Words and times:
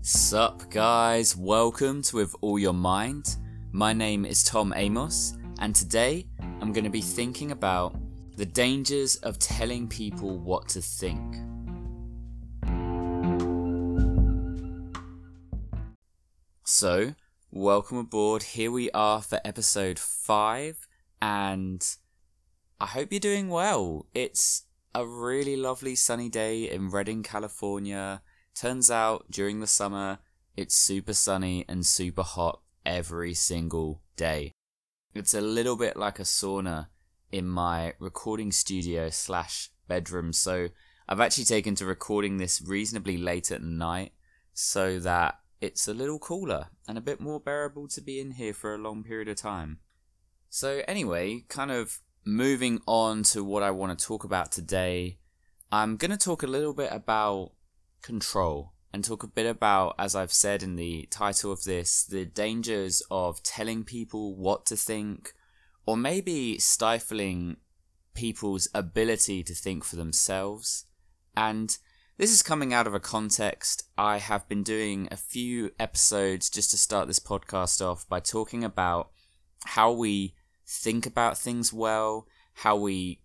Sup, 0.00 0.70
guys? 0.70 1.36
Welcome 1.36 2.02
to 2.02 2.16
With 2.16 2.34
All 2.40 2.58
Your 2.58 2.72
Mind. 2.72 3.36
My 3.72 3.92
name 3.92 4.24
is 4.24 4.44
Tom 4.44 4.72
Amos, 4.76 5.36
and 5.58 5.74
today 5.74 6.24
I'm 6.60 6.72
going 6.72 6.84
to 6.84 6.90
be 6.90 7.00
thinking 7.00 7.50
about 7.50 7.96
the 8.36 8.46
dangers 8.46 9.16
of 9.16 9.40
telling 9.40 9.88
people 9.88 10.38
what 10.38 10.68
to 10.68 10.80
think. 10.80 11.36
So, 16.64 17.14
welcome 17.50 17.98
aboard. 17.98 18.44
Here 18.44 18.70
we 18.70 18.90
are 18.92 19.20
for 19.20 19.40
episode 19.44 19.98
5, 19.98 20.86
and 21.20 21.84
I 22.80 22.86
hope 22.86 23.08
you're 23.10 23.18
doing 23.18 23.48
well. 23.48 24.06
It's 24.14 24.62
a 24.94 25.04
really 25.04 25.56
lovely 25.56 25.96
sunny 25.96 26.28
day 26.28 26.70
in 26.70 26.88
Redding, 26.88 27.24
California. 27.24 28.22
Turns 28.58 28.90
out 28.90 29.30
during 29.30 29.60
the 29.60 29.68
summer, 29.68 30.18
it's 30.56 30.74
super 30.74 31.14
sunny 31.14 31.64
and 31.68 31.86
super 31.86 32.24
hot 32.24 32.60
every 32.84 33.32
single 33.32 34.02
day. 34.16 34.50
It's 35.14 35.32
a 35.32 35.40
little 35.40 35.76
bit 35.76 35.96
like 35.96 36.18
a 36.18 36.24
sauna 36.24 36.88
in 37.30 37.46
my 37.46 37.92
recording 38.00 38.50
studio 38.50 39.10
slash 39.10 39.70
bedroom. 39.86 40.32
So 40.32 40.70
I've 41.08 41.20
actually 41.20 41.44
taken 41.44 41.76
to 41.76 41.86
recording 41.86 42.38
this 42.38 42.60
reasonably 42.60 43.16
late 43.16 43.52
at 43.52 43.62
night 43.62 44.10
so 44.54 44.98
that 44.98 45.38
it's 45.60 45.86
a 45.86 45.94
little 45.94 46.18
cooler 46.18 46.70
and 46.88 46.98
a 46.98 47.02
bit 47.02 47.20
more 47.20 47.38
bearable 47.38 47.86
to 47.86 48.00
be 48.00 48.18
in 48.18 48.32
here 48.32 48.52
for 48.52 48.74
a 48.74 48.78
long 48.78 49.04
period 49.04 49.28
of 49.28 49.36
time. 49.36 49.78
So, 50.50 50.82
anyway, 50.88 51.44
kind 51.48 51.70
of 51.70 52.00
moving 52.24 52.80
on 52.88 53.22
to 53.22 53.44
what 53.44 53.62
I 53.62 53.70
want 53.70 53.96
to 53.96 54.04
talk 54.04 54.24
about 54.24 54.50
today, 54.50 55.18
I'm 55.70 55.96
going 55.96 56.10
to 56.10 56.16
talk 56.16 56.42
a 56.42 56.48
little 56.48 56.74
bit 56.74 56.88
about 56.90 57.52
control 58.02 58.72
and 58.92 59.04
talk 59.04 59.22
a 59.22 59.28
bit 59.28 59.46
about, 59.46 59.94
as 59.98 60.14
I've 60.14 60.32
said 60.32 60.62
in 60.62 60.76
the 60.76 61.06
title 61.10 61.52
of 61.52 61.64
this, 61.64 62.04
the 62.04 62.24
dangers 62.24 63.02
of 63.10 63.42
telling 63.42 63.84
people 63.84 64.34
what 64.34 64.66
to 64.66 64.76
think 64.76 65.34
or 65.86 65.96
maybe 65.96 66.58
stifling 66.58 67.56
people's 68.14 68.68
ability 68.74 69.42
to 69.42 69.54
think 69.54 69.84
for 69.84 69.96
themselves. 69.96 70.86
And 71.36 71.76
this 72.16 72.32
is 72.32 72.42
coming 72.42 72.74
out 72.74 72.86
of 72.86 72.94
a 72.94 73.00
context. 73.00 73.84
I 73.96 74.18
have 74.18 74.48
been 74.48 74.62
doing 74.62 75.06
a 75.10 75.16
few 75.16 75.70
episodes 75.78 76.50
just 76.50 76.70
to 76.72 76.76
start 76.76 77.06
this 77.06 77.20
podcast 77.20 77.80
off 77.80 78.08
by 78.08 78.20
talking 78.20 78.64
about 78.64 79.10
how 79.64 79.92
we 79.92 80.34
think 80.66 81.06
about 81.06 81.38
things 81.38 81.72
well, 81.72 82.26
how 82.54 82.76
we 82.76 83.20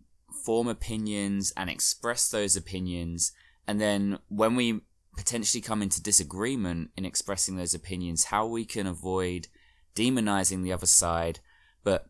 form 0.45 0.67
opinions 0.67 1.51
and 1.57 1.69
express 1.69 2.29
those 2.29 2.55
opinions, 2.55 3.31
and 3.67 3.79
then 3.79 4.19
when 4.29 4.55
we 4.55 4.81
potentially 5.15 5.61
come 5.61 5.81
into 5.81 6.01
disagreement 6.01 6.91
in 6.97 7.05
expressing 7.05 7.55
those 7.55 7.73
opinions, 7.73 8.25
how 8.25 8.45
we 8.45 8.65
can 8.65 8.87
avoid 8.87 9.47
demonizing 9.95 10.63
the 10.63 10.73
other 10.73 10.85
side, 10.85 11.39
but 11.83 12.07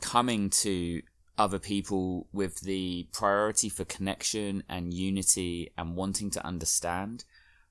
coming 0.00 0.50
to 0.50 1.02
other 1.36 1.58
people 1.58 2.28
with 2.32 2.60
the 2.60 3.08
priority 3.12 3.68
for 3.68 3.84
connection 3.84 4.62
and 4.68 4.94
unity 4.94 5.72
and 5.76 5.96
wanting 5.96 6.30
to 6.30 6.46
understand 6.46 7.24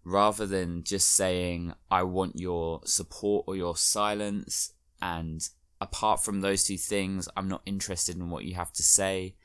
rather 0.04 0.46
than 0.46 0.84
just 0.84 1.14
saying, 1.14 1.74
I 1.90 2.04
want 2.04 2.38
your 2.38 2.82
support 2.84 3.46
or 3.48 3.56
your 3.56 3.78
silence 3.78 4.74
and 5.02 5.48
apart 5.80 6.24
from 6.24 6.42
those 6.42 6.64
two 6.64 6.78
things, 6.78 7.30
I'm 7.38 7.48
not 7.48 7.62
interested 7.66 8.16
in 8.16 8.30
what 8.30 8.46
you 8.46 8.56
have 8.56 8.74
to 8.74 8.84
say. 8.84 9.36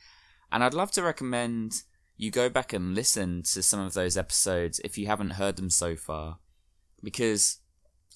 And 0.50 0.64
I'd 0.64 0.74
love 0.74 0.90
to 0.92 1.02
recommend 1.02 1.82
you 2.18 2.30
go 2.32 2.50
back 2.50 2.72
and 2.72 2.94
listen 2.94 3.42
to 3.44 3.62
some 3.62 3.80
of 3.80 3.94
those 3.94 4.16
episodes 4.16 4.80
if 4.80 4.98
you 4.98 5.06
haven't 5.06 5.30
heard 5.30 5.56
them 5.56 5.70
so 5.70 5.96
far, 5.96 6.38
because 7.02 7.58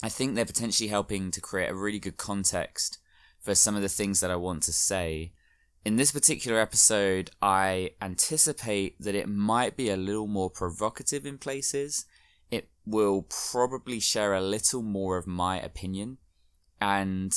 I 0.02 0.08
think 0.08 0.34
they're 0.34 0.44
potentially 0.44 0.88
helping 0.88 1.30
to 1.30 1.40
create 1.40 1.70
a 1.70 1.74
really 1.74 2.00
good 2.00 2.16
context 2.16 2.98
for 3.40 3.54
some 3.54 3.76
of 3.76 3.82
the 3.82 3.88
things 3.88 4.20
that 4.20 4.30
I 4.30 4.36
want 4.36 4.64
to 4.64 4.72
say. 4.72 5.32
In 5.84 5.96
this 5.96 6.12
particular 6.12 6.60
episode, 6.60 7.30
I 7.40 7.92
anticipate 8.00 9.00
that 9.00 9.14
it 9.14 9.28
might 9.28 9.76
be 9.76 9.88
a 9.88 9.96
little 9.96 10.26
more 10.26 10.50
provocative 10.50 11.24
in 11.24 11.38
places. 11.38 12.04
It 12.50 12.68
will 12.84 13.22
probably 13.52 14.00
share 14.00 14.34
a 14.34 14.40
little 14.40 14.82
more 14.82 15.16
of 15.16 15.26
my 15.26 15.60
opinion, 15.60 16.18
and 16.80 17.32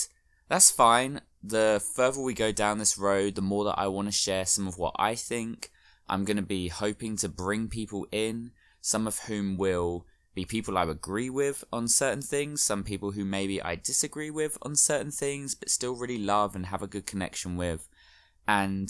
that's 0.49 0.71
fine. 0.71 1.21
The 1.43 1.83
further 1.95 2.21
we 2.21 2.33
go 2.33 2.51
down 2.51 2.79
this 2.79 2.97
road, 2.97 3.35
the 3.35 3.41
more 3.41 3.65
that 3.65 3.79
I 3.79 3.87
want 3.87 4.07
to 4.07 4.11
share 4.11 4.45
some 4.45 4.67
of 4.67 4.79
what 4.79 4.95
I 4.97 5.13
think. 5.13 5.69
I'm 6.07 6.25
going 6.25 6.37
to 6.37 6.43
be 6.43 6.67
hoping 6.67 7.17
to 7.17 7.29
bring 7.29 7.67
people 7.67 8.07
in, 8.11 8.51
some 8.81 9.07
of 9.07 9.19
whom 9.19 9.57
will 9.57 10.05
be 10.33 10.45
people 10.45 10.77
I 10.77 10.83
agree 10.83 11.29
with 11.29 11.63
on 11.71 11.87
certain 11.87 12.21
things, 12.21 12.61
some 12.61 12.83
people 12.83 13.11
who 13.11 13.23
maybe 13.23 13.61
I 13.61 13.75
disagree 13.75 14.29
with 14.29 14.57
on 14.61 14.75
certain 14.75 15.11
things, 15.11 15.55
but 15.55 15.69
still 15.69 15.95
really 15.95 16.17
love 16.17 16.55
and 16.55 16.67
have 16.67 16.81
a 16.81 16.87
good 16.87 17.05
connection 17.05 17.55
with. 17.55 17.87
And 18.47 18.89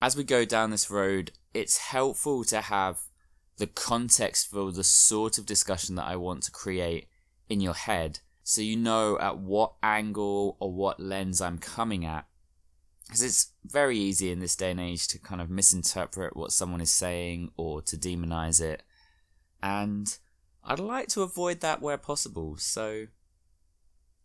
as 0.00 0.16
we 0.16 0.24
go 0.24 0.44
down 0.44 0.70
this 0.70 0.90
road, 0.90 1.32
it's 1.52 1.78
helpful 1.78 2.44
to 2.44 2.60
have 2.60 3.00
the 3.56 3.66
context 3.66 4.48
for 4.48 4.72
the 4.72 4.84
sort 4.84 5.38
of 5.38 5.46
discussion 5.46 5.96
that 5.96 6.06
I 6.06 6.16
want 6.16 6.42
to 6.44 6.50
create 6.50 7.08
in 7.48 7.60
your 7.60 7.74
head 7.74 8.20
so 8.44 8.60
you 8.60 8.76
know 8.76 9.18
at 9.18 9.38
what 9.38 9.72
angle 9.82 10.56
or 10.60 10.70
what 10.70 11.00
lens 11.00 11.40
I'm 11.40 11.58
coming 11.58 12.04
at. 12.04 12.26
Because 13.06 13.22
it's 13.22 13.52
very 13.64 13.98
easy 13.98 14.30
in 14.30 14.40
this 14.40 14.56
day 14.56 14.70
and 14.70 14.80
age 14.80 15.08
to 15.08 15.18
kind 15.18 15.40
of 15.40 15.50
misinterpret 15.50 16.36
what 16.36 16.52
someone 16.52 16.80
is 16.80 16.92
saying 16.92 17.50
or 17.56 17.82
to 17.82 17.96
demonize 17.96 18.60
it. 18.62 18.82
And 19.62 20.16
I'd 20.62 20.78
like 20.78 21.08
to 21.08 21.22
avoid 21.22 21.60
that 21.60 21.82
where 21.82 21.98
possible. 21.98 22.56
So 22.56 23.06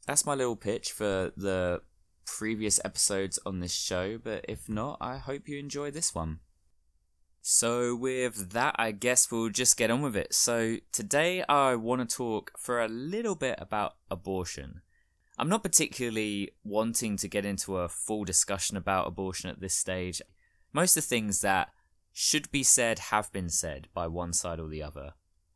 that's 0.07 0.25
my 0.25 0.33
little 0.33 0.55
pitch 0.55 0.91
for 0.91 1.31
the 1.35 1.81
previous 2.25 2.79
episodes 2.85 3.39
on 3.45 3.59
this 3.59 3.73
show. 3.73 4.17
But 4.17 4.45
if 4.47 4.69
not, 4.69 4.97
I 5.01 5.17
hope 5.17 5.47
you 5.47 5.59
enjoy 5.59 5.91
this 5.91 6.15
one. 6.15 6.39
So, 7.41 7.95
with 7.95 8.51
that, 8.51 8.75
I 8.77 8.91
guess 8.91 9.31
we'll 9.31 9.49
just 9.49 9.77
get 9.77 9.89
on 9.89 10.01
with 10.01 10.15
it. 10.15 10.33
So, 10.33 10.77
today 10.91 11.43
I 11.47 11.75
want 11.75 12.07
to 12.07 12.15
talk 12.15 12.51
for 12.57 12.81
a 12.81 12.87
little 12.87 13.35
bit 13.35 13.55
about 13.59 13.95
abortion. 14.11 14.81
I'm 15.39 15.47
not 15.47 15.63
particularly 15.63 16.51
wanting 16.65 17.15
to 17.17 17.29
get 17.29 17.45
into 17.45 17.77
a 17.77 17.87
full 17.87 18.25
discussion 18.25 18.75
about 18.75 19.07
abortion 19.07 19.49
at 19.49 19.61
this 19.61 19.73
stage. 19.73 20.21
Most 20.73 20.97
of 20.97 21.03
the 21.03 21.07
things 21.07 21.39
that 21.39 21.69
should 22.11 22.51
be 22.51 22.61
said 22.61 22.99
have 22.99 23.31
been 23.31 23.49
said 23.49 23.87
by 23.93 24.05
one 24.07 24.33
side 24.33 24.59
or 24.59 24.67
the 24.67 24.83
other. 24.83 25.13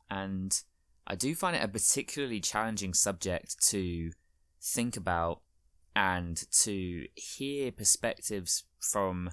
And 0.10 0.58
I 1.06 1.16
do 1.16 1.36
find 1.36 1.54
it 1.54 1.64
a 1.64 1.68
particularly 1.68 2.40
challenging 2.40 2.94
subject 2.94 3.62
to 3.70 4.12
think 4.62 4.96
about 4.96 5.42
and 5.96 6.42
to 6.52 7.06
hear 7.16 7.72
perspectives 7.72 8.64
from 8.80 9.32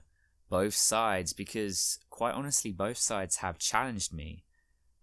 both 0.48 0.74
sides 0.74 1.32
because 1.32 2.00
quite 2.10 2.34
honestly 2.34 2.72
both 2.72 2.98
sides 2.98 3.36
have 3.36 3.58
challenged 3.58 4.12
me 4.12 4.42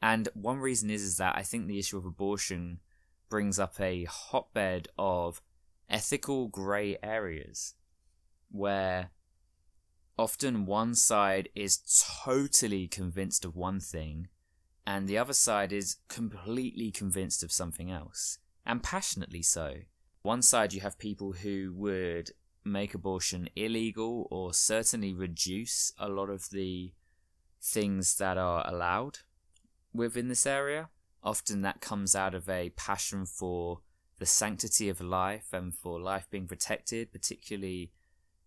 and 0.02 0.28
one 0.34 0.57
reason 0.57 0.90
is, 0.90 1.02
is 1.02 1.18
that 1.18 1.36
i 1.38 1.41
think 1.41 1.66
the 1.66 1.80
issue 1.80 1.97
of 1.97 2.06
abortion 2.06 2.80
brings 3.30 3.60
up 3.60 3.80
a 3.80 4.06
hotbed 4.06 4.88
of 4.98 5.42
ethical 5.90 6.48
grey 6.48 6.98
areas 7.02 7.76
where 8.50 9.12
often 10.18 10.66
one 10.66 10.96
side 10.96 11.50
is 11.56 11.80
totally 12.24 12.88
convinced 12.88 13.46
of 13.46 13.56
one 13.56 13.80
thing 13.80 14.28
and 14.86 15.08
the 15.08 15.18
other 15.18 15.34
side 15.34 15.72
is 15.72 15.98
completely 16.08 16.92
convinced 16.92 17.44
of 17.44 17.52
something 17.52 17.92
else 17.92 18.40
and 18.66 18.84
passionately 18.84 19.42
so 19.42 19.76
one 20.22 20.42
side 20.42 20.74
you 20.74 20.82
have 20.82 20.98
people 20.98 21.34
who 21.34 21.72
would 21.76 22.32
make 22.66 22.94
abortion 22.94 23.50
illegal 23.56 24.28
or 24.30 24.54
certainly 24.54 25.14
reduce 25.14 25.94
a 25.98 26.10
lot 26.10 26.30
of 26.30 26.50
the 26.50 26.92
things 27.62 28.16
that 28.18 28.38
are 28.38 28.68
allowed 28.68 29.19
within 29.94 30.28
this 30.28 30.46
area. 30.46 30.90
Often 31.24 31.62
that 31.64 31.81
comes 31.81 32.16
out 32.16 32.34
of 32.34 32.48
a 32.50 32.69
passion 32.72 33.25
for 33.25 33.81
the 34.19 34.25
sanctity 34.25 34.90
of 34.90 35.02
life 35.02 35.48
and 35.54 35.74
for 35.75 36.00
life 36.00 36.28
being 36.30 36.48
protected, 36.48 37.12
particularly 37.12 37.92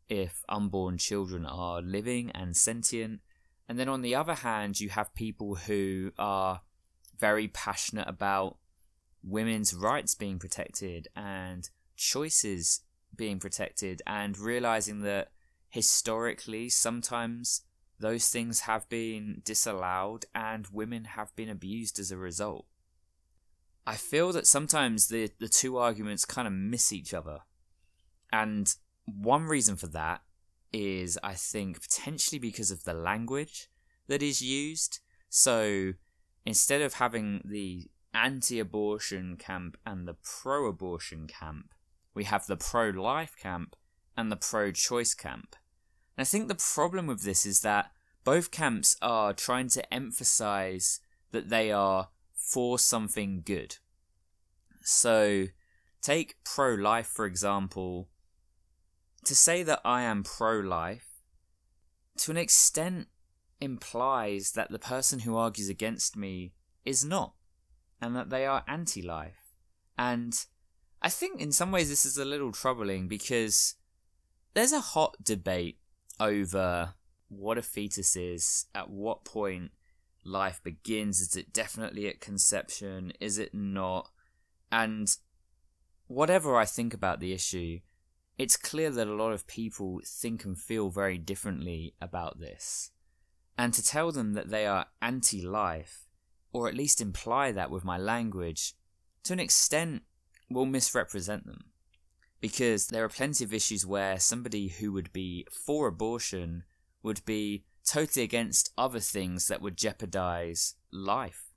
if 0.08 0.42
unborn 0.48 0.98
children 0.98 1.46
are 1.46 1.80
living 1.80 2.30
and 2.32 2.56
sentient. 2.56 3.20
And 3.68 3.78
then 3.78 3.88
on 3.88 4.02
the 4.02 4.14
other 4.14 4.34
hand, 4.34 4.80
you 4.80 4.88
have 4.88 5.14
people 5.14 5.54
who 5.54 6.12
are 6.18 6.62
very 7.18 7.48
passionate 7.48 8.08
about 8.08 8.56
women's 9.22 9.74
rights 9.74 10.14
being 10.14 10.38
protected 10.38 11.06
and 11.14 11.68
choices 11.96 12.80
being 13.14 13.38
protected 13.38 14.02
and 14.06 14.38
realizing 14.38 15.02
that 15.02 15.28
historically 15.68 16.68
sometimes 16.68 17.62
those 18.00 18.28
things 18.28 18.60
have 18.60 18.88
been 18.88 19.42
disallowed 19.44 20.24
and 20.34 20.66
women 20.72 21.04
have 21.04 21.34
been 21.36 21.48
abused 21.48 21.98
as 21.98 22.10
a 22.10 22.16
result. 22.16 22.66
I 23.86 23.96
feel 23.96 24.32
that 24.32 24.46
sometimes 24.46 25.08
the, 25.08 25.30
the 25.38 25.48
two 25.48 25.76
arguments 25.76 26.24
kind 26.24 26.46
of 26.46 26.54
miss 26.54 26.92
each 26.92 27.14
other. 27.14 27.40
And 28.32 28.74
one 29.04 29.44
reason 29.44 29.76
for 29.76 29.88
that 29.88 30.22
is, 30.72 31.18
I 31.22 31.34
think, 31.34 31.80
potentially 31.82 32.38
because 32.38 32.70
of 32.70 32.84
the 32.84 32.94
language 32.94 33.68
that 34.08 34.22
is 34.22 34.42
used. 34.42 35.00
So 35.28 35.92
instead 36.44 36.82
of 36.82 36.94
having 36.94 37.42
the 37.44 37.90
anti 38.14 38.58
abortion 38.58 39.36
camp 39.36 39.76
and 39.86 40.06
the 40.06 40.16
pro 40.22 40.66
abortion 40.66 41.26
camp. 41.26 41.74
We 42.14 42.24
have 42.24 42.46
the 42.46 42.56
pro 42.56 42.90
life 42.90 43.36
camp 43.36 43.76
and 44.16 44.30
the 44.30 44.36
pro 44.36 44.72
choice 44.72 45.14
camp. 45.14 45.56
And 46.16 46.22
I 46.22 46.24
think 46.24 46.48
the 46.48 46.54
problem 46.54 47.06
with 47.06 47.22
this 47.22 47.46
is 47.46 47.60
that 47.60 47.92
both 48.24 48.50
camps 48.50 48.96
are 49.00 49.32
trying 49.32 49.68
to 49.68 49.94
emphasize 49.94 51.00
that 51.32 51.48
they 51.48 51.72
are 51.72 52.08
for 52.34 52.78
something 52.78 53.42
good. 53.44 53.76
So, 54.82 55.46
take 56.02 56.42
pro 56.44 56.74
life, 56.74 57.06
for 57.06 57.26
example. 57.26 58.08
To 59.24 59.34
say 59.34 59.62
that 59.62 59.80
I 59.84 60.02
am 60.02 60.22
pro 60.22 60.60
life, 60.60 61.20
to 62.18 62.30
an 62.30 62.38
extent, 62.38 63.08
implies 63.60 64.52
that 64.52 64.70
the 64.70 64.78
person 64.78 65.20
who 65.20 65.36
argues 65.36 65.68
against 65.68 66.16
me 66.16 66.54
is 66.84 67.04
not, 67.04 67.34
and 68.00 68.16
that 68.16 68.30
they 68.30 68.46
are 68.46 68.64
anti 68.66 69.02
life. 69.02 69.56
And 69.98 70.34
I 71.02 71.10
think 71.10 71.40
in 71.40 71.52
some 71.52 71.70
ways 71.70 71.88
this 71.88 72.06
is 72.06 72.16
a 72.16 72.24
little 72.24 72.52
troubling 72.52 73.08
because 73.08 73.74
there's 74.54 74.72
a 74.72 74.80
hot 74.80 75.16
debate 75.22 75.78
over 76.20 76.94
what 77.28 77.58
a 77.58 77.62
fetus 77.62 78.14
is, 78.14 78.66
at 78.74 78.90
what 78.90 79.24
point 79.24 79.70
life 80.24 80.60
begins. 80.62 81.20
Is 81.20 81.36
it 81.36 81.52
definitely 81.52 82.06
at 82.08 82.20
conception? 82.20 83.12
Is 83.20 83.38
it 83.38 83.54
not? 83.54 84.10
And 84.70 85.14
whatever 86.06 86.56
I 86.56 86.64
think 86.64 86.92
about 86.92 87.20
the 87.20 87.32
issue, 87.32 87.80
it's 88.38 88.56
clear 88.56 88.90
that 88.90 89.08
a 89.08 89.14
lot 89.14 89.32
of 89.32 89.46
people 89.46 90.00
think 90.04 90.44
and 90.44 90.58
feel 90.58 90.90
very 90.90 91.18
differently 91.18 91.94
about 92.00 92.40
this. 92.40 92.90
And 93.58 93.74
to 93.74 93.84
tell 93.84 94.12
them 94.12 94.32
that 94.34 94.48
they 94.48 94.66
are 94.66 94.86
anti 95.02 95.42
life, 95.42 96.06
or 96.52 96.68
at 96.68 96.74
least 96.74 97.00
imply 97.00 97.52
that 97.52 97.70
with 97.70 97.84
my 97.84 97.98
language, 97.98 98.74
to 99.24 99.32
an 99.34 99.40
extent 99.40 100.02
will 100.48 100.66
misrepresent 100.66 101.46
them. 101.46 101.69
Because 102.40 102.86
there 102.86 103.04
are 103.04 103.08
plenty 103.08 103.44
of 103.44 103.52
issues 103.52 103.84
where 103.84 104.18
somebody 104.18 104.68
who 104.68 104.92
would 104.92 105.12
be 105.12 105.46
for 105.50 105.86
abortion 105.86 106.64
would 107.02 107.24
be 107.24 107.64
totally 107.86 108.24
against 108.24 108.72
other 108.78 109.00
things 109.00 109.48
that 109.48 109.60
would 109.60 109.76
jeopardize 109.76 110.74
life. 110.90 111.50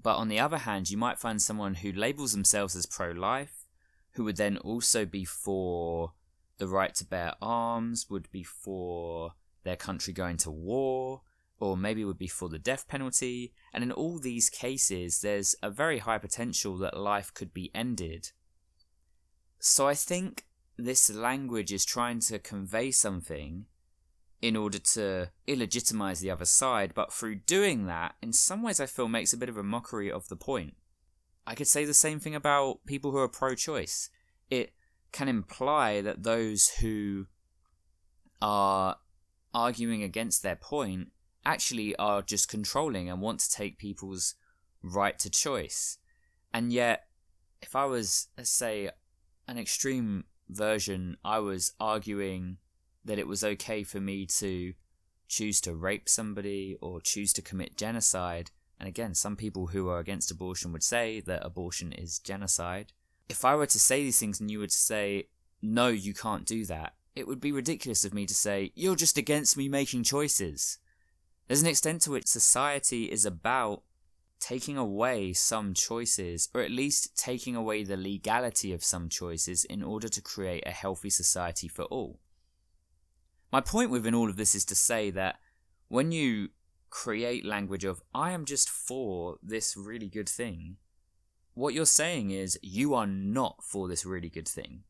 But 0.00 0.16
on 0.16 0.28
the 0.28 0.40
other 0.40 0.58
hand, 0.58 0.90
you 0.90 0.96
might 0.96 1.18
find 1.18 1.40
someone 1.40 1.74
who 1.74 1.92
labels 1.92 2.32
themselves 2.32 2.76
as 2.76 2.86
pro 2.86 3.10
life, 3.10 3.66
who 4.12 4.24
would 4.24 4.36
then 4.36 4.58
also 4.58 5.04
be 5.04 5.24
for 5.24 6.12
the 6.58 6.68
right 6.68 6.94
to 6.96 7.06
bear 7.06 7.34
arms, 7.40 8.08
would 8.10 8.30
be 8.30 8.42
for 8.42 9.32
their 9.64 9.76
country 9.76 10.12
going 10.12 10.36
to 10.38 10.50
war, 10.50 11.22
or 11.58 11.76
maybe 11.76 12.04
would 12.04 12.18
be 12.18 12.28
for 12.28 12.48
the 12.48 12.58
death 12.58 12.86
penalty. 12.86 13.52
And 13.72 13.82
in 13.82 13.90
all 13.90 14.18
these 14.18 14.50
cases, 14.50 15.20
there's 15.20 15.54
a 15.62 15.70
very 15.70 15.98
high 15.98 16.18
potential 16.18 16.76
that 16.78 16.96
life 16.96 17.32
could 17.32 17.54
be 17.54 17.70
ended. 17.74 18.32
So 19.66 19.88
I 19.88 19.94
think 19.94 20.44
this 20.76 21.10
language 21.10 21.72
is 21.72 21.86
trying 21.86 22.20
to 22.20 22.38
convey 22.38 22.90
something 22.90 23.64
in 24.42 24.56
order 24.56 24.78
to 24.78 25.30
illegitimize 25.48 26.20
the 26.20 26.30
other 26.30 26.44
side, 26.44 26.92
but 26.94 27.10
through 27.10 27.36
doing 27.36 27.86
that, 27.86 28.14
in 28.20 28.34
some 28.34 28.62
ways 28.62 28.78
I 28.78 28.84
feel 28.84 29.08
makes 29.08 29.32
a 29.32 29.38
bit 29.38 29.48
of 29.48 29.56
a 29.56 29.62
mockery 29.62 30.12
of 30.12 30.28
the 30.28 30.36
point. 30.36 30.74
I 31.46 31.54
could 31.54 31.66
say 31.66 31.86
the 31.86 31.94
same 31.94 32.20
thing 32.20 32.34
about 32.34 32.84
people 32.84 33.10
who 33.10 33.16
are 33.16 33.28
pro 33.28 33.54
choice. 33.54 34.10
It 34.50 34.74
can 35.12 35.28
imply 35.28 36.02
that 36.02 36.24
those 36.24 36.68
who 36.80 37.28
are 38.42 38.98
arguing 39.54 40.02
against 40.02 40.42
their 40.42 40.56
point 40.56 41.10
actually 41.46 41.96
are 41.96 42.20
just 42.20 42.50
controlling 42.50 43.08
and 43.08 43.22
want 43.22 43.40
to 43.40 43.50
take 43.50 43.78
people's 43.78 44.34
right 44.82 45.18
to 45.20 45.30
choice. 45.30 45.96
And 46.52 46.70
yet, 46.70 47.06
if 47.62 47.74
I 47.74 47.86
was, 47.86 48.28
say, 48.42 48.90
an 49.46 49.58
extreme 49.58 50.24
version, 50.48 51.16
I 51.24 51.38
was 51.38 51.72
arguing 51.80 52.58
that 53.04 53.18
it 53.18 53.26
was 53.26 53.44
okay 53.44 53.82
for 53.82 54.00
me 54.00 54.26
to 54.26 54.74
choose 55.28 55.60
to 55.62 55.74
rape 55.74 56.08
somebody 56.08 56.76
or 56.80 57.00
choose 57.00 57.32
to 57.34 57.42
commit 57.42 57.76
genocide. 57.76 58.50
And 58.78 58.88
again, 58.88 59.14
some 59.14 59.36
people 59.36 59.68
who 59.68 59.88
are 59.88 59.98
against 59.98 60.30
abortion 60.30 60.72
would 60.72 60.82
say 60.82 61.20
that 61.20 61.44
abortion 61.44 61.92
is 61.92 62.18
genocide. 62.18 62.92
If 63.28 63.44
I 63.44 63.54
were 63.54 63.66
to 63.66 63.78
say 63.78 64.02
these 64.02 64.18
things 64.18 64.40
and 64.40 64.50
you 64.50 64.58
would 64.58 64.72
say, 64.72 65.28
no, 65.62 65.88
you 65.88 66.12
can't 66.14 66.44
do 66.44 66.64
that, 66.66 66.94
it 67.14 67.26
would 67.26 67.40
be 67.40 67.52
ridiculous 67.52 68.04
of 68.04 68.12
me 68.12 68.26
to 68.26 68.34
say, 68.34 68.72
you're 68.74 68.96
just 68.96 69.16
against 69.16 69.56
me 69.56 69.68
making 69.68 70.02
choices. 70.02 70.78
There's 71.46 71.62
an 71.62 71.68
extent 71.68 72.02
to 72.02 72.10
which 72.10 72.26
society 72.26 73.04
is 73.04 73.24
about 73.24 73.82
taking 74.44 74.76
away 74.76 75.32
some 75.32 75.72
choices, 75.72 76.50
or 76.54 76.60
at 76.60 76.70
least 76.70 77.16
taking 77.16 77.56
away 77.56 77.82
the 77.82 77.96
legality 77.96 78.74
of 78.74 78.84
some 78.84 79.08
choices 79.08 79.64
in 79.64 79.82
order 79.82 80.06
to 80.06 80.20
create 80.20 80.62
a 80.66 80.70
healthy 80.70 81.08
society 81.08 81.66
for 81.66 81.84
all. 81.84 82.20
My 83.50 83.62
point 83.62 83.90
within 83.90 84.14
all 84.14 84.28
of 84.28 84.36
this 84.36 84.54
is 84.54 84.66
to 84.66 84.74
say 84.74 85.10
that 85.12 85.36
when 85.88 86.12
you 86.12 86.50
create 86.90 87.46
language 87.46 87.84
of, 87.84 88.02
I 88.14 88.32
am 88.32 88.44
just 88.44 88.68
for 88.68 89.38
this 89.42 89.78
really 89.78 90.08
good 90.08 90.28
thing, 90.28 90.76
what 91.54 91.72
you're 91.72 91.86
saying 91.86 92.30
is 92.30 92.58
you 92.60 92.92
are 92.92 93.06
not 93.06 93.64
for 93.64 93.88
this 93.88 94.04
really 94.04 94.28
good 94.28 94.48
thing. 94.48 94.82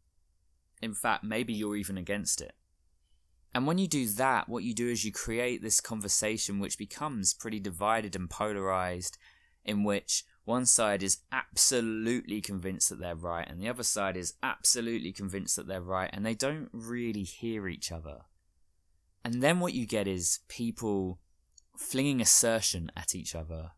In 0.83 0.95
fact, 0.95 1.23
maybe 1.23 1.53
you're 1.53 1.77
even 1.77 1.97
against 1.97 2.41
it. 2.41 2.55
And 3.55 3.69
when 3.69 3.79
you 3.79 3.87
do 3.87 4.09
that, 4.09 4.49
what 4.49 4.65
you 4.65 4.75
do 4.75 4.89
is 4.89 5.05
you 5.05 5.13
create 5.13 5.63
this 5.63 5.81
conversation 5.81 6.59
which 6.59 6.77
becomes 6.77 7.33
pretty 7.33 7.61
divided 7.61 8.17
and 8.17 8.29
polarized, 8.29 9.17
in 9.65 9.85
which 9.85 10.25
one 10.45 10.67
side 10.67 11.03
is 11.03 11.19
absolutely 11.33 12.41
convinced 12.41 12.91
that 12.91 13.01
they're 13.01 13.15
right, 13.15 13.49
and 13.49 13.61
the 13.61 13.69
other 13.69 13.83
side 13.83 14.17
is 14.17 14.35
absolutely 14.43 15.13
convinced 15.13 15.57
that 15.57 15.67
they're 15.67 15.81
right, 15.81 16.11
and 16.13 16.25
they 16.25 16.35
don't 16.35 16.69
really 16.73 17.23
hear 17.23 17.67
each 17.67 17.91
other. 17.91 18.23
And 19.25 19.43
then 19.43 19.59
what 19.61 19.73
you 19.73 19.87
get 19.87 20.07
is 20.07 20.41
people 20.49 21.19
flinging 21.77 22.21
assertion 22.21 22.93
at 22.95 23.15
each 23.15 23.35
other 23.35 23.71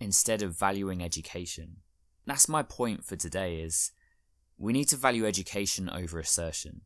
instead 0.00 0.42
of 0.42 0.58
valuing 0.58 1.02
education. 1.02 1.76
That's 2.24 2.48
my 2.48 2.62
point 2.62 3.04
for 3.04 3.16
today 3.16 3.60
is 3.60 3.92
we 4.58 4.72
need 4.72 4.88
to 4.88 4.96
value 4.96 5.26
education 5.26 5.90
over 5.90 6.18
assertion. 6.18 6.80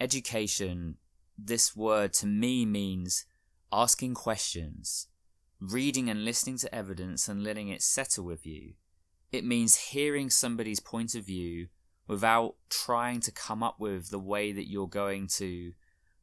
Education, 0.00 0.96
this 1.38 1.76
word 1.76 2.12
to 2.14 2.26
me 2.26 2.66
means 2.66 3.24
asking 3.72 4.14
questions, 4.14 5.06
reading 5.60 6.08
and 6.08 6.24
listening 6.24 6.58
to 6.58 6.74
evidence 6.74 7.28
and 7.28 7.42
letting 7.42 7.68
it 7.68 7.82
settle 7.82 8.24
with 8.24 8.46
you. 8.46 8.74
It 9.32 9.44
means 9.44 9.76
hearing 9.76 10.30
somebody's 10.30 10.80
point 10.80 11.14
of 11.14 11.24
view 11.24 11.68
without 12.06 12.54
trying 12.70 13.20
to 13.20 13.32
come 13.32 13.62
up 13.62 13.78
with 13.78 14.10
the 14.10 14.18
way 14.18 14.52
that 14.52 14.70
you're 14.70 14.88
going 14.88 15.26
to 15.26 15.72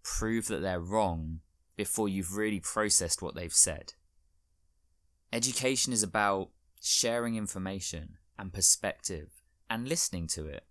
prove 0.04 0.48
that 0.48 0.62
they're 0.62 0.80
wrong 0.80 1.42
before 1.75 2.10
you've 2.10 2.36
really 2.36 2.60
processed 2.60 3.22
what 3.22 3.36
they've 3.36 3.54
said. 3.54 3.94
Education 5.32 5.94
is 5.94 6.01
about 6.01 6.50
sharing 6.82 7.36
information 7.36 8.18
and 8.39 8.54
perspective 8.54 9.30
and 9.70 9.88
listening 9.88 10.27
to 10.27 10.46
it 10.48 10.63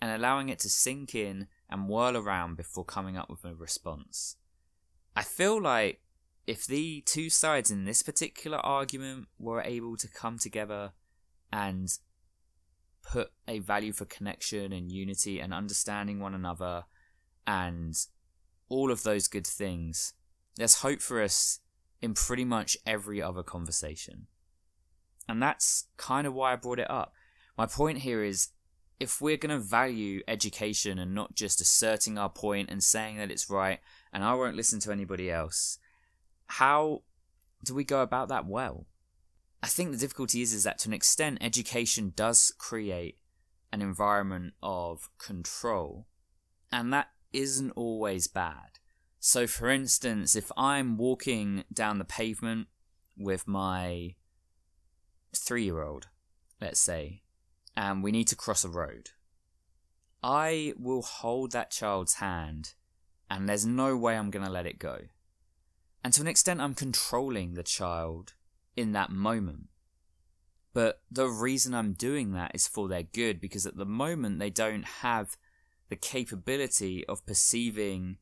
and 0.00 0.10
allowing 0.10 0.48
it 0.48 0.58
to 0.60 0.68
sink 0.68 1.14
in 1.14 1.48
and 1.68 1.88
whirl 1.88 2.16
around 2.16 2.56
before 2.56 2.84
coming 2.84 3.16
up 3.16 3.30
with 3.30 3.44
a 3.44 3.54
response. 3.54 4.36
I 5.16 5.22
feel 5.22 5.60
like 5.60 6.00
if 6.50 6.66
the 6.66 7.00
two 7.06 7.30
sides 7.30 7.70
in 7.70 7.84
this 7.84 8.02
particular 8.02 8.58
argument 8.58 9.28
were 9.38 9.62
able 9.62 9.96
to 9.96 10.08
come 10.08 10.36
together 10.36 10.90
and 11.52 11.88
put 13.02 13.30
a 13.46 13.60
value 13.60 13.92
for 13.92 14.04
connection 14.04 14.72
and 14.72 14.90
unity 14.90 15.38
and 15.38 15.54
understanding 15.54 16.18
one 16.18 16.34
another 16.34 16.82
and 17.46 17.94
all 18.68 18.90
of 18.90 19.04
those 19.04 19.28
good 19.28 19.46
things, 19.46 20.14
there's 20.56 20.80
hope 20.80 21.00
for 21.00 21.22
us 21.22 21.60
in 22.02 22.14
pretty 22.14 22.44
much 22.44 22.76
every 22.84 23.22
other 23.22 23.44
conversation. 23.44 24.26
And 25.28 25.40
that's 25.40 25.86
kind 25.96 26.26
of 26.26 26.34
why 26.34 26.52
I 26.52 26.56
brought 26.56 26.80
it 26.80 26.90
up. 26.90 27.12
My 27.56 27.66
point 27.66 27.98
here 27.98 28.24
is 28.24 28.48
if 28.98 29.20
we're 29.20 29.36
going 29.36 29.56
to 29.56 29.64
value 29.64 30.20
education 30.26 30.98
and 30.98 31.14
not 31.14 31.36
just 31.36 31.60
asserting 31.60 32.18
our 32.18 32.28
point 32.28 32.70
and 32.70 32.82
saying 32.82 33.18
that 33.18 33.30
it's 33.30 33.48
right 33.48 33.78
and 34.12 34.24
I 34.24 34.34
won't 34.34 34.56
listen 34.56 34.80
to 34.80 34.90
anybody 34.90 35.30
else, 35.30 35.78
how 36.50 37.02
do 37.64 37.74
we 37.74 37.84
go 37.84 38.02
about 38.02 38.28
that 38.28 38.44
well? 38.44 38.86
I 39.62 39.68
think 39.68 39.92
the 39.92 39.96
difficulty 39.96 40.42
is, 40.42 40.52
is 40.52 40.64
that 40.64 40.78
to 40.80 40.88
an 40.88 40.92
extent, 40.92 41.38
education 41.40 42.12
does 42.16 42.52
create 42.58 43.18
an 43.72 43.82
environment 43.82 44.54
of 44.60 45.08
control, 45.16 46.08
and 46.72 46.92
that 46.92 47.10
isn't 47.32 47.70
always 47.72 48.26
bad. 48.26 48.80
So, 49.20 49.46
for 49.46 49.70
instance, 49.70 50.34
if 50.34 50.50
I'm 50.56 50.96
walking 50.96 51.62
down 51.72 51.98
the 51.98 52.04
pavement 52.04 52.66
with 53.16 53.46
my 53.46 54.16
three 55.36 55.62
year 55.62 55.82
old, 55.82 56.08
let's 56.60 56.80
say, 56.80 57.22
and 57.76 58.02
we 58.02 58.10
need 58.10 58.26
to 58.28 58.36
cross 58.36 58.64
a 58.64 58.68
road, 58.68 59.10
I 60.20 60.74
will 60.76 61.02
hold 61.02 61.52
that 61.52 61.70
child's 61.70 62.14
hand, 62.14 62.72
and 63.30 63.48
there's 63.48 63.66
no 63.66 63.96
way 63.96 64.16
I'm 64.16 64.30
going 64.30 64.44
to 64.44 64.50
let 64.50 64.66
it 64.66 64.80
go. 64.80 65.02
And 66.02 66.12
to 66.14 66.22
an 66.22 66.26
extent, 66.26 66.60
I'm 66.60 66.74
controlling 66.74 67.54
the 67.54 67.62
child 67.62 68.34
in 68.76 68.92
that 68.92 69.10
moment. 69.10 69.68
But 70.72 71.02
the 71.10 71.26
reason 71.26 71.74
I'm 71.74 71.92
doing 71.92 72.32
that 72.32 72.52
is 72.54 72.68
for 72.68 72.88
their 72.88 73.02
good 73.02 73.40
because 73.40 73.66
at 73.66 73.76
the 73.76 73.84
moment 73.84 74.38
they 74.38 74.50
don't 74.50 74.84
have 74.84 75.36
the 75.88 75.96
capability 75.96 77.04
of 77.06 77.26
perceiving 77.26 78.18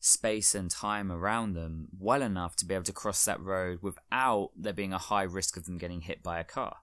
space 0.00 0.54
and 0.54 0.70
time 0.70 1.10
around 1.10 1.54
them 1.54 1.88
well 1.98 2.22
enough 2.22 2.54
to 2.54 2.64
be 2.64 2.74
able 2.74 2.84
to 2.84 2.92
cross 2.92 3.24
that 3.24 3.40
road 3.40 3.80
without 3.82 4.50
there 4.56 4.72
being 4.72 4.92
a 4.92 4.98
high 4.98 5.24
risk 5.24 5.56
of 5.56 5.64
them 5.64 5.76
getting 5.76 6.02
hit 6.02 6.22
by 6.22 6.38
a 6.38 6.44
car. 6.44 6.76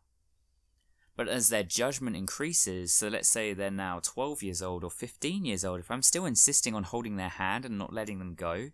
But 1.15 1.29
as 1.29 1.47
their 1.47 1.63
judgment 1.63 2.17
increases, 2.17 2.93
so 2.93 3.07
let's 3.07 3.29
say 3.29 3.53
they're 3.53 3.71
now 3.71 4.01
12 4.03 4.43
years 4.43 4.61
old 4.61 4.83
or 4.83 4.91
15 4.91 5.45
years 5.45 5.63
old, 5.63 5.79
if 5.79 5.89
I'm 5.89 6.01
still 6.01 6.25
insisting 6.25 6.75
on 6.75 6.83
holding 6.83 7.15
their 7.15 7.29
hand 7.29 7.63
and 7.63 7.77
not 7.77 7.93
letting 7.93 8.19
them 8.19 8.35
go, 8.35 8.71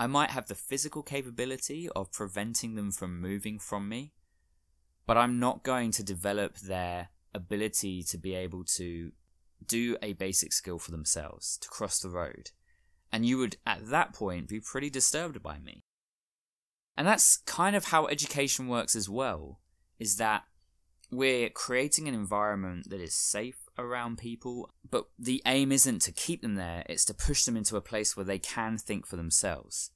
I 0.00 0.06
might 0.06 0.30
have 0.30 0.46
the 0.46 0.54
physical 0.54 1.02
capability 1.02 1.86
of 1.94 2.10
preventing 2.10 2.74
them 2.74 2.90
from 2.90 3.20
moving 3.20 3.58
from 3.58 3.86
me, 3.86 4.14
but 5.06 5.18
I'm 5.18 5.38
not 5.38 5.62
going 5.62 5.90
to 5.90 6.02
develop 6.02 6.56
their 6.56 7.10
ability 7.34 8.02
to 8.04 8.16
be 8.16 8.34
able 8.34 8.64
to 8.76 9.12
do 9.66 9.98
a 10.00 10.14
basic 10.14 10.54
skill 10.54 10.78
for 10.78 10.90
themselves, 10.90 11.58
to 11.58 11.68
cross 11.68 11.98
the 12.00 12.08
road. 12.08 12.50
And 13.12 13.26
you 13.26 13.36
would, 13.36 13.58
at 13.66 13.90
that 13.90 14.14
point, 14.14 14.48
be 14.48 14.58
pretty 14.58 14.88
disturbed 14.88 15.42
by 15.42 15.58
me. 15.58 15.84
And 16.96 17.06
that's 17.06 17.36
kind 17.44 17.76
of 17.76 17.84
how 17.84 18.06
education 18.06 18.68
works 18.68 18.96
as 18.96 19.06
well, 19.06 19.60
is 19.98 20.16
that 20.16 20.44
we're 21.10 21.50
creating 21.50 22.08
an 22.08 22.14
environment 22.14 22.88
that 22.88 23.02
is 23.02 23.14
safe 23.14 23.68
around 23.80 24.18
people, 24.18 24.70
but 24.88 25.06
the 25.18 25.42
aim 25.46 25.72
isn't 25.72 26.00
to 26.02 26.12
keep 26.12 26.42
them 26.42 26.54
there, 26.54 26.84
it's 26.88 27.04
to 27.06 27.14
push 27.14 27.44
them 27.44 27.56
into 27.56 27.76
a 27.76 27.80
place 27.80 28.16
where 28.16 28.24
they 28.24 28.38
can 28.38 28.78
think 28.78 29.06
for 29.06 29.16
themselves. 29.16 29.90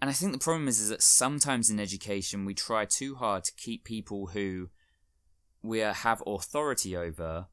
And 0.00 0.08
I 0.08 0.12
think 0.12 0.32
the 0.32 0.38
problem 0.38 0.66
is, 0.66 0.80
is 0.80 0.88
that 0.88 1.02
sometimes 1.02 1.68
in 1.68 1.78
education 1.78 2.44
we 2.44 2.54
try 2.54 2.84
too 2.84 3.16
hard 3.16 3.44
to 3.44 3.52
keep 3.54 3.84
people 3.84 4.28
who 4.28 4.70
we 5.62 5.78
have 5.80 6.22
authority 6.26 6.96
over 6.96 7.46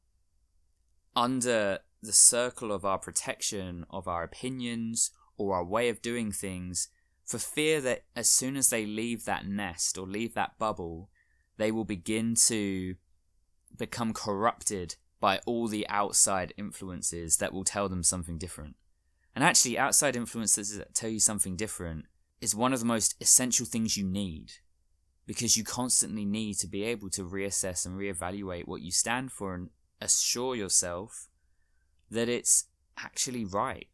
under 1.14 1.80
the 2.02 2.12
circle 2.12 2.72
of 2.72 2.84
our 2.84 2.98
protection 2.98 3.84
of 3.90 4.08
our 4.08 4.22
opinions 4.22 5.10
or 5.36 5.54
our 5.54 5.64
way 5.64 5.88
of 5.88 6.00
doing 6.00 6.32
things 6.32 6.88
for 7.24 7.38
fear 7.38 7.80
that 7.82 8.04
as 8.16 8.30
soon 8.30 8.56
as 8.56 8.70
they 8.70 8.86
leave 8.86 9.24
that 9.24 9.46
nest 9.46 9.98
or 9.98 10.06
leave 10.06 10.32
that 10.32 10.58
bubble, 10.58 11.10
they 11.58 11.70
will 11.70 11.84
begin 11.84 12.34
to 12.34 12.94
become 13.76 14.14
corrupted 14.14 14.96
by 15.20 15.40
all 15.46 15.68
the 15.68 15.88
outside 15.88 16.54
influences 16.56 17.36
that 17.38 17.52
will 17.52 17.64
tell 17.64 17.88
them 17.88 18.02
something 18.02 18.38
different. 18.38 18.76
And 19.34 19.44
actually, 19.44 19.78
outside 19.78 20.16
influences 20.16 20.76
that 20.76 20.94
tell 20.94 21.10
you 21.10 21.20
something 21.20 21.56
different 21.56 22.06
is 22.40 22.54
one 22.54 22.72
of 22.72 22.80
the 22.80 22.86
most 22.86 23.14
essential 23.20 23.66
things 23.66 23.96
you 23.96 24.04
need 24.04 24.52
because 25.26 25.56
you 25.56 25.64
constantly 25.64 26.24
need 26.24 26.54
to 26.54 26.66
be 26.66 26.84
able 26.84 27.10
to 27.10 27.22
reassess 27.22 27.84
and 27.84 27.98
reevaluate 27.98 28.66
what 28.66 28.80
you 28.80 28.90
stand 28.90 29.30
for 29.30 29.54
and 29.54 29.68
assure 30.00 30.56
yourself 30.56 31.28
that 32.10 32.28
it's 32.28 32.64
actually 32.96 33.44
right. 33.44 33.88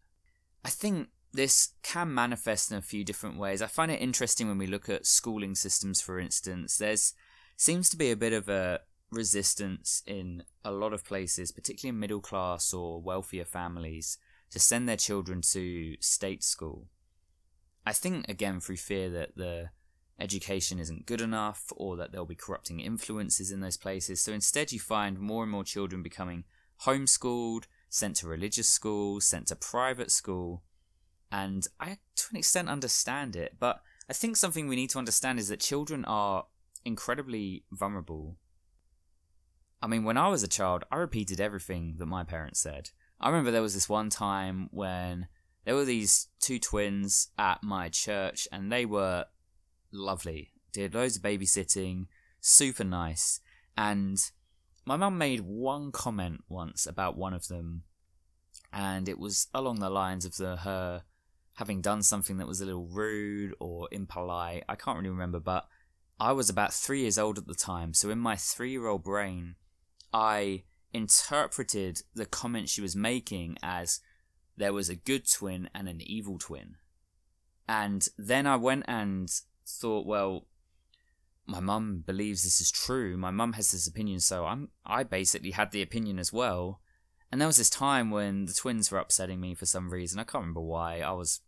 I 0.64 0.68
think 0.70 1.08
this 1.32 1.70
can 1.82 2.14
manifest 2.14 2.70
in 2.70 2.78
a 2.78 2.82
few 2.82 3.04
different 3.04 3.36
ways. 3.36 3.60
I 3.60 3.66
find 3.66 3.90
it 3.90 4.00
interesting 4.00 4.46
when 4.46 4.58
we 4.58 4.68
look 4.68 4.88
at 4.88 5.06
schooling 5.06 5.56
systems, 5.56 6.00
for 6.00 6.20
instance. 6.20 6.78
There's 6.78 7.14
seems 7.56 7.88
to 7.90 7.96
be 7.96 8.10
a 8.10 8.16
bit 8.16 8.32
of 8.32 8.48
a 8.48 8.80
resistance 9.10 10.02
in 10.06 10.44
a 10.64 10.72
lot 10.72 10.92
of 10.92 11.04
places, 11.04 11.52
particularly 11.52 11.94
in 11.94 12.00
middle 12.00 12.20
class 12.20 12.72
or 12.72 13.00
wealthier 13.00 13.44
families, 13.44 14.18
to 14.50 14.58
send 14.58 14.88
their 14.88 14.96
children 14.96 15.40
to 15.40 15.96
state 16.00 16.42
school. 16.42 16.88
I 17.86 17.92
think, 17.92 18.28
again, 18.28 18.60
through 18.60 18.76
fear 18.76 19.10
that 19.10 19.36
the 19.36 19.70
education 20.18 20.78
isn't 20.78 21.06
good 21.06 21.20
enough 21.20 21.72
or 21.76 21.96
that 21.96 22.12
there'll 22.12 22.26
be 22.26 22.34
corrupting 22.34 22.80
influences 22.80 23.50
in 23.50 23.60
those 23.60 23.76
places. 23.76 24.20
So 24.20 24.32
instead, 24.32 24.72
you 24.72 24.80
find 24.80 25.18
more 25.18 25.42
and 25.42 25.52
more 25.52 25.64
children 25.64 26.02
becoming 26.02 26.44
homeschooled, 26.82 27.64
sent 27.88 28.16
to 28.16 28.26
religious 28.26 28.68
school, 28.68 29.20
sent 29.20 29.48
to 29.48 29.56
private 29.56 30.10
school. 30.10 30.62
And 31.30 31.66
I, 31.80 31.98
to 32.16 32.24
an 32.30 32.36
extent, 32.36 32.68
understand 32.68 33.36
it. 33.36 33.56
But 33.58 33.82
I 34.08 34.12
think 34.12 34.36
something 34.36 34.68
we 34.68 34.76
need 34.76 34.90
to 34.90 34.98
understand 34.98 35.38
is 35.38 35.48
that 35.48 35.60
children 35.60 36.04
are 36.04 36.46
incredibly 36.84 37.64
vulnerable. 37.72 38.36
I 39.84 39.86
mean, 39.86 40.04
when 40.04 40.16
I 40.16 40.28
was 40.28 40.42
a 40.42 40.48
child, 40.48 40.84
I 40.90 40.96
repeated 40.96 41.42
everything 41.42 41.96
that 41.98 42.06
my 42.06 42.24
parents 42.24 42.58
said. 42.58 42.88
I 43.20 43.28
remember 43.28 43.50
there 43.50 43.60
was 43.60 43.74
this 43.74 43.86
one 43.86 44.08
time 44.08 44.70
when 44.70 45.28
there 45.66 45.74
were 45.74 45.84
these 45.84 46.28
two 46.40 46.58
twins 46.58 47.28
at 47.36 47.62
my 47.62 47.90
church, 47.90 48.48
and 48.50 48.72
they 48.72 48.86
were 48.86 49.26
lovely. 49.92 50.52
Did 50.72 50.94
loads 50.94 51.18
of 51.18 51.22
babysitting, 51.22 52.06
super 52.40 52.82
nice. 52.82 53.40
And 53.76 54.18
my 54.86 54.96
mum 54.96 55.18
made 55.18 55.40
one 55.40 55.92
comment 55.92 56.44
once 56.48 56.86
about 56.86 57.18
one 57.18 57.34
of 57.34 57.48
them, 57.48 57.82
and 58.72 59.06
it 59.06 59.18
was 59.18 59.48
along 59.52 59.80
the 59.80 59.90
lines 59.90 60.24
of 60.24 60.38
the 60.38 60.56
her 60.56 61.02
having 61.56 61.82
done 61.82 62.02
something 62.02 62.38
that 62.38 62.48
was 62.48 62.62
a 62.62 62.64
little 62.64 62.86
rude 62.86 63.54
or 63.60 63.88
impolite. 63.92 64.64
I 64.66 64.76
can't 64.76 64.96
really 64.96 65.10
remember, 65.10 65.40
but 65.40 65.68
I 66.18 66.32
was 66.32 66.48
about 66.48 66.72
three 66.72 67.02
years 67.02 67.18
old 67.18 67.36
at 67.36 67.46
the 67.46 67.54
time, 67.54 67.92
so 67.92 68.08
in 68.08 68.18
my 68.18 68.34
three 68.34 68.70
year 68.70 68.86
old 68.86 69.04
brain, 69.04 69.56
I 70.14 70.62
interpreted 70.92 72.02
the 72.14 72.24
comment 72.24 72.68
she 72.68 72.80
was 72.80 72.94
making 72.94 73.58
as 73.62 74.00
there 74.56 74.72
was 74.72 74.88
a 74.88 74.94
good 74.94 75.28
twin 75.28 75.68
and 75.74 75.88
an 75.88 76.00
evil 76.00 76.38
twin. 76.38 76.76
And 77.68 78.06
then 78.16 78.46
I 78.46 78.54
went 78.54 78.84
and 78.86 79.28
thought, 79.66 80.06
well, 80.06 80.46
my 81.46 81.58
mum 81.58 82.04
believes 82.06 82.44
this 82.44 82.60
is 82.60 82.70
true. 82.70 83.16
My 83.16 83.32
mum 83.32 83.54
has 83.54 83.72
this 83.72 83.88
opinion, 83.88 84.20
so 84.20 84.46
I'm 84.46 84.68
I 84.86 85.02
basically 85.02 85.50
had 85.50 85.72
the 85.72 85.82
opinion 85.82 86.20
as 86.20 86.32
well. 86.32 86.80
And 87.32 87.40
there 87.40 87.48
was 87.48 87.56
this 87.56 87.68
time 87.68 88.12
when 88.12 88.46
the 88.46 88.54
twins 88.54 88.92
were 88.92 89.00
upsetting 89.00 89.40
me 89.40 89.54
for 89.54 89.66
some 89.66 89.90
reason. 89.90 90.20
I 90.20 90.24
can't 90.24 90.42
remember 90.42 90.60
why. 90.60 91.00
I 91.00 91.10
was 91.10 91.40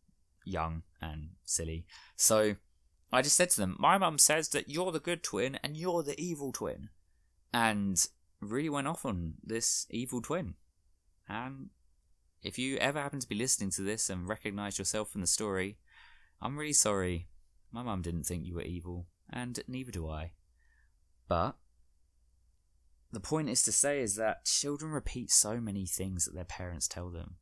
young 0.44 0.82
and 1.00 1.30
silly. 1.44 1.86
So 2.16 2.56
I 3.12 3.22
just 3.22 3.36
said 3.36 3.50
to 3.50 3.60
them, 3.60 3.76
My 3.78 3.96
mum 3.96 4.18
says 4.18 4.48
that 4.48 4.68
you're 4.68 4.90
the 4.90 4.98
good 4.98 5.22
twin 5.22 5.60
and 5.62 5.76
you're 5.76 6.02
the 6.02 6.20
evil 6.20 6.50
twin. 6.50 6.88
And 7.54 8.04
really 8.40 8.68
went 8.68 8.86
off 8.86 9.04
on 9.04 9.34
this 9.42 9.86
evil 9.90 10.20
twin. 10.20 10.54
And 11.28 11.70
if 12.42 12.58
you 12.58 12.76
ever 12.78 13.00
happen 13.00 13.20
to 13.20 13.28
be 13.28 13.34
listening 13.34 13.70
to 13.72 13.82
this 13.82 14.08
and 14.08 14.28
recognize 14.28 14.78
yourself 14.78 15.14
in 15.14 15.20
the 15.20 15.26
story, 15.26 15.78
I'm 16.40 16.58
really 16.58 16.72
sorry. 16.72 17.28
My 17.72 17.82
mum 17.82 18.02
didn't 18.02 18.24
think 18.24 18.46
you 18.46 18.54
were 18.54 18.62
evil, 18.62 19.06
and 19.30 19.58
neither 19.66 19.90
do 19.90 20.08
I. 20.08 20.32
But 21.28 21.56
the 23.10 23.20
point 23.20 23.48
is 23.48 23.62
to 23.62 23.72
say 23.72 24.00
is 24.00 24.16
that 24.16 24.44
children 24.44 24.92
repeat 24.92 25.30
so 25.30 25.60
many 25.60 25.86
things 25.86 26.24
that 26.24 26.34
their 26.34 26.44
parents 26.44 26.86
tell 26.86 27.10
them. 27.10 27.36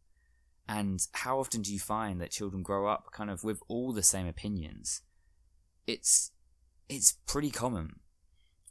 And 0.66 1.06
how 1.12 1.40
often 1.40 1.60
do 1.60 1.72
you 1.72 1.78
find 1.78 2.20
that 2.20 2.30
children 2.30 2.62
grow 2.62 2.86
up 2.86 3.10
kind 3.12 3.30
of 3.30 3.44
with 3.44 3.60
all 3.68 3.92
the 3.92 4.02
same 4.02 4.26
opinions? 4.26 5.02
it's 5.86 6.32
it's 6.88 7.18
pretty 7.26 7.50
common. 7.50 8.00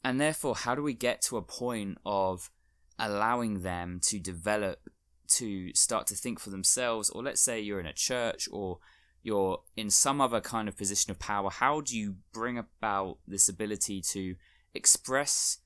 And 0.03 0.19
therefore, 0.19 0.55
how 0.55 0.75
do 0.75 0.83
we 0.83 0.93
get 0.93 1.21
to 1.23 1.37
a 1.37 1.41
point 1.41 1.97
of 2.05 2.51
allowing 2.99 3.61
them 3.61 3.99
to 4.03 4.19
develop, 4.19 4.89
to 5.29 5.73
start 5.73 6.07
to 6.07 6.15
think 6.15 6.39
for 6.39 6.49
themselves? 6.49 7.09
Or 7.09 7.23
let's 7.23 7.41
say 7.41 7.61
you're 7.61 7.79
in 7.79 7.85
a 7.85 7.93
church 7.93 8.49
or 8.51 8.79
you're 9.21 9.61
in 9.77 9.89
some 9.89 10.19
other 10.19 10.41
kind 10.41 10.67
of 10.67 10.77
position 10.77 11.11
of 11.11 11.19
power. 11.19 11.49
How 11.49 11.79
do 11.79 11.97
you 11.97 12.17
bring 12.33 12.57
about 12.57 13.19
this 13.25 13.47
ability 13.47 14.01
to 14.09 14.35
express 14.73 15.59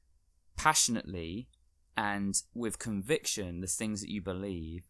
passionately 0.56 1.48
and 1.96 2.39
with 2.53 2.77
conviction 2.77 3.62
the 3.62 3.67
things 3.67 4.01
that 4.01 4.12
you 4.12 4.22
believe 4.22 4.84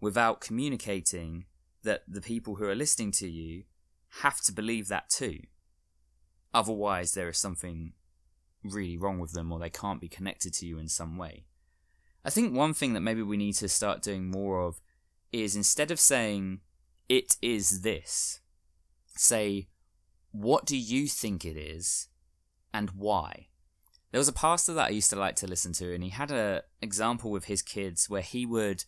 without 0.00 0.42
communicating 0.42 1.46
that 1.82 2.02
the 2.06 2.20
people 2.20 2.56
who 2.56 2.64
are 2.64 2.74
listening 2.74 3.10
to 3.12 3.28
you 3.28 3.64
have 4.20 4.42
to 4.42 4.52
believe 4.52 4.88
that 4.88 5.08
too? 5.08 5.38
Otherwise, 6.52 7.12
there 7.12 7.28
is 7.30 7.38
something 7.38 7.94
really 8.62 8.96
wrong 8.96 9.18
with 9.18 9.32
them 9.32 9.52
or 9.52 9.58
they 9.58 9.70
can't 9.70 10.00
be 10.00 10.08
connected 10.08 10.52
to 10.54 10.66
you 10.66 10.78
in 10.78 10.88
some 10.88 11.16
way. 11.16 11.44
I 12.24 12.30
think 12.30 12.54
one 12.54 12.74
thing 12.74 12.92
that 12.92 13.00
maybe 13.00 13.22
we 13.22 13.36
need 13.36 13.54
to 13.54 13.68
start 13.68 14.02
doing 14.02 14.30
more 14.30 14.60
of 14.60 14.80
is 15.32 15.56
instead 15.56 15.90
of 15.90 16.00
saying, 16.00 16.60
it 17.08 17.36
is 17.40 17.80
this, 17.80 18.40
say, 19.16 19.68
what 20.32 20.66
do 20.66 20.76
you 20.76 21.08
think 21.08 21.44
it 21.44 21.56
is 21.56 22.08
and 22.72 22.90
why? 22.90 23.48
There 24.12 24.18
was 24.18 24.28
a 24.28 24.32
pastor 24.32 24.74
that 24.74 24.88
I 24.88 24.90
used 24.90 25.10
to 25.10 25.16
like 25.16 25.36
to 25.36 25.46
listen 25.46 25.72
to, 25.74 25.94
and 25.94 26.02
he 26.02 26.10
had 26.10 26.30
an 26.30 26.62
example 26.82 27.30
with 27.30 27.44
his 27.44 27.62
kids 27.62 28.10
where 28.10 28.22
he 28.22 28.44
would 28.44 28.84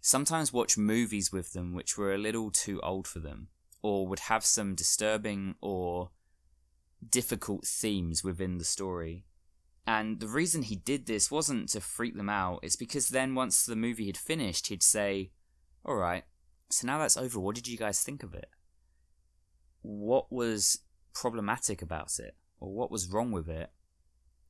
sometimes 0.00 0.52
watch 0.52 0.78
movies 0.78 1.32
with 1.32 1.52
them 1.52 1.74
which 1.74 1.98
were 1.98 2.14
a 2.14 2.18
little 2.18 2.50
too 2.50 2.80
old 2.82 3.06
for 3.06 3.18
them, 3.18 3.48
or 3.82 4.06
would 4.06 4.20
have 4.20 4.44
some 4.44 4.74
disturbing 4.74 5.56
or 5.60 6.10
difficult 7.08 7.66
themes 7.66 8.22
within 8.22 8.58
the 8.58 8.64
story. 8.64 9.24
And 9.86 10.20
the 10.20 10.28
reason 10.28 10.62
he 10.62 10.76
did 10.76 11.06
this 11.06 11.30
wasn't 11.30 11.68
to 11.70 11.80
freak 11.80 12.16
them 12.16 12.28
out, 12.28 12.60
it's 12.62 12.76
because 12.76 13.08
then 13.08 13.34
once 13.34 13.64
the 13.64 13.76
movie 13.76 14.06
had 14.06 14.16
finished, 14.16 14.68
he'd 14.68 14.82
say, 14.82 15.30
Alright, 15.86 16.24
so 16.70 16.86
now 16.86 16.98
that's 16.98 17.16
over, 17.16 17.40
what 17.40 17.54
did 17.54 17.66
you 17.66 17.76
guys 17.76 18.00
think 18.00 18.22
of 18.22 18.34
it? 18.34 18.48
What 19.82 20.30
was 20.30 20.80
problematic 21.14 21.82
about 21.82 22.18
it? 22.18 22.36
Or 22.60 22.72
what 22.72 22.90
was 22.90 23.08
wrong 23.08 23.32
with 23.32 23.48
it? 23.48 23.70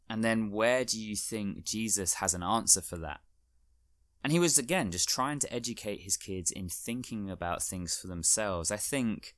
And 0.08 0.24
then 0.24 0.50
where 0.50 0.84
do 0.84 1.00
you 1.00 1.14
think 1.14 1.64
Jesus 1.64 2.14
has 2.14 2.34
an 2.34 2.42
answer 2.42 2.80
for 2.80 2.96
that? 2.98 3.20
And 4.22 4.32
he 4.32 4.40
was, 4.40 4.58
again, 4.58 4.90
just 4.90 5.08
trying 5.08 5.38
to 5.38 5.54
educate 5.54 6.02
his 6.02 6.16
kids 6.16 6.50
in 6.50 6.68
thinking 6.68 7.30
about 7.30 7.62
things 7.62 7.96
for 7.96 8.08
themselves. 8.08 8.70
I 8.70 8.76
think 8.76 9.34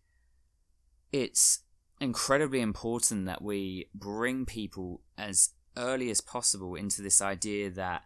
it's 1.13 1.61
incredibly 2.03 2.61
important 2.61 3.27
that 3.27 3.43
we 3.43 3.89
bring 3.95 4.45
people 4.45 5.01
as 5.17 5.51
early 5.77 6.11
as 6.11 6.21
possible 6.21 6.75
into 6.75 7.01
this 7.01 7.23
idea 7.23 7.71
that 7.71 8.03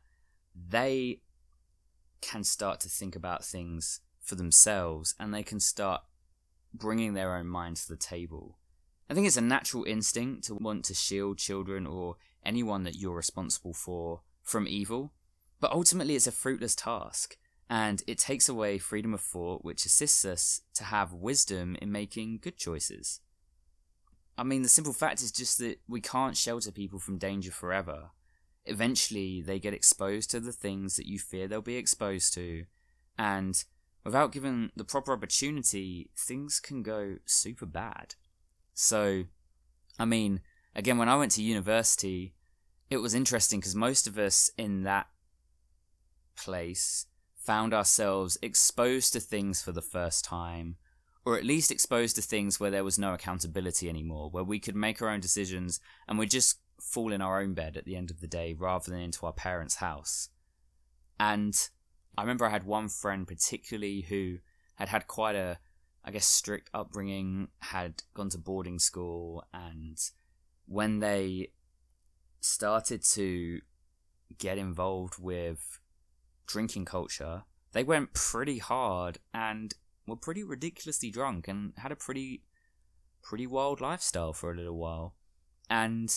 they 0.69 1.21
can 2.21 2.45
start 2.45 2.81
to 2.81 2.88
think 2.88 3.17
about 3.17 3.45
things 3.45 4.00
for 4.21 4.35
themselves 4.35 5.15
and 5.19 5.33
they 5.33 5.43
can 5.43 5.61
start 5.61 6.03
bringing 6.75 7.15
their 7.15 7.35
own 7.37 7.47
mind 7.47 7.76
to 7.76 7.88
the 7.88 7.97
table. 7.97 8.59
I 9.09 9.15
think 9.15 9.26
it's 9.26 9.37
a 9.37 9.43
natural 9.43 9.85
instinct 9.85 10.45
to 10.45 10.55
want 10.55 10.85
to 10.87 10.95
shield 10.95 11.38
children 11.38 11.87
or 11.87 12.17
anyone 12.45 12.83
that 12.83 12.97
you're 12.97 13.15
responsible 13.15 13.73
for 13.73 14.21
from 14.43 14.69
evil, 14.69 15.12
but 15.61 15.73
ultimately 15.73 16.17
it's 16.17 16.26
a 16.26 16.33
fruitless 16.33 16.75
task 16.75 17.37
and 17.71 18.03
it 18.07 18.19
takes 18.19 18.49
away 18.49 18.79
freedom 18.79 19.15
of 19.15 19.21
thought, 19.21 19.65
which 19.65 19.87
assists 19.87 20.25
us 20.25 20.61
to 20.75 20.85
have 20.85 21.12
wisdom 21.12 21.76
in 21.81 21.91
making 21.91 22.38
good 22.43 22.57
choices. 22.57 23.21
I 24.38 24.43
mean, 24.43 24.62
the 24.62 24.69
simple 24.69 24.93
fact 24.93 25.23
is 25.23 25.33
just 25.33 25.59
that 25.59 25.81
we 25.88 26.00
can't 26.00 26.37
shelter 26.37 26.71
people 26.71 26.99
from 26.99 27.19
danger 27.19 27.50
forever. 27.50 28.11
Eventually, 28.66 29.40
they 29.40 29.59
get 29.59 29.73
exposed 29.73 30.31
to 30.31 30.40
the 30.40 30.52
things 30.52 30.97
that 30.97 31.07
you 31.07 31.19
fear 31.19 31.49
they'll 31.49 31.62
be 31.62 31.76
exposed 31.76 32.35
to, 32.35 32.64
and 33.19 33.64
without 34.05 34.33
given 34.33 34.71
the 34.76 34.85
proper 34.85 35.12
opportunity, 35.12 36.11
things 36.16 36.61
can 36.61 36.83
go 36.83 37.16
super 37.25 37.66
bad. 37.66 38.14
So, 38.75 39.25
I 39.99 40.05
mean, 40.05 40.40
again, 40.75 40.99
when 40.99 41.09
I 41.09 41.16
went 41.16 41.33
to 41.33 41.43
university, 41.43 42.35
it 42.90 42.99
was 42.99 43.14
interesting 43.14 43.61
because 43.61 43.75
most 43.75 44.07
of 44.07 44.19
us 44.19 44.50
in 44.59 44.83
that 44.83 45.07
place 46.37 47.07
found 47.37 47.73
ourselves 47.73 48.37
exposed 48.43 49.12
to 49.12 49.21
things 49.21 49.62
for 49.62 49.73
the 49.73 49.83
first 49.83 50.25
time 50.25 50.76
or 51.26 51.37
at 51.37 51.45
least 51.45 51.73
exposed 51.73 52.14
to 52.14 52.23
things 52.23 52.61
where 52.61 52.71
there 52.71 52.85
was 52.85 53.00
no 53.00 53.12
accountability 53.12 53.88
anymore, 53.88 54.30
where 54.30 54.45
we 54.45 54.61
could 54.61 54.76
make 54.76 55.02
our 55.02 55.09
own 55.09 55.18
decisions 55.18 55.80
and 56.06 56.18
we'd 56.18 56.30
just 56.30 56.61
fall 56.80 57.12
in 57.12 57.21
our 57.21 57.42
own 57.42 57.52
bed 57.52 57.76
at 57.76 57.85
the 57.85 57.97
end 57.97 58.12
of 58.12 58.21
the 58.21 58.28
day 58.28 58.54
rather 58.56 58.92
than 58.92 59.00
into 59.00 59.26
our 59.26 59.33
parents' 59.33 59.75
house. 59.75 60.28
And 61.18 61.52
I 62.16 62.23
remember 62.23 62.47
I 62.47 62.50
had 62.50 62.64
one 62.64 62.88
friend 62.88 63.26
particularly 63.26 64.02
who 64.02 64.38
had 64.76 64.88
had 64.88 65.09
quite 65.09 65.35
a, 65.35 65.59
I 66.04 66.12
guess, 66.12 66.26
strict 66.26 66.71
upbringing, 66.73 67.49
had 67.59 68.04
gone 68.14 68.30
to 68.30 68.38
boarding 68.38 68.78
school, 68.78 69.42
and 69.52 69.99
when 70.66 71.00
they 71.00 71.49
started 72.40 73.02
to 73.02 73.61
get 74.38 74.59
involved 74.59 75.14
with 75.18 75.80
drinking 76.47 76.85
culture, 76.85 77.42
they 77.73 77.83
went 77.83 78.14
pretty 78.14 78.59
hard 78.59 79.18
and 79.35 79.75
were 80.07 80.17
pretty 80.17 80.43
ridiculously 80.43 81.11
drunk 81.11 81.49
and 81.49 81.73
had 81.79 81.93
a 81.93 81.97
pretty 81.97 82.43
pretty 83.23 83.47
wild 83.47 83.81
lifestyle 83.81 84.33
for 84.33 84.53
a 84.53 84.57
little 84.57 84.77
while. 84.77 85.15
And 85.69 86.11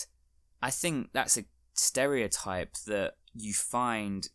I 0.62 0.70
think 0.70 1.10
that's 1.12 1.36
a 1.36 1.44
stereotype 1.74 2.74
that 2.86 3.14
you 3.34 3.52
find 3.52 4.28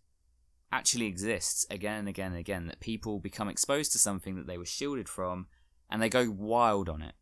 actually 0.71 1.05
exists 1.05 1.65
again 1.69 1.99
and 1.99 2.09
again 2.09 2.31
and 2.31 2.39
again 2.39 2.67
that 2.67 2.79
people 2.81 3.19
become 3.19 3.47
exposed 3.47 3.93
to 3.93 3.97
something 3.97 4.35
that 4.35 4.45
they 4.45 4.57
were 4.57 4.65
shielded 4.65 5.07
from 5.07 5.47
and 5.89 6.01
they 6.01 6.09
go 6.09 6.29
wild 6.29 6.89
on 6.89 7.01
it. 7.01 7.15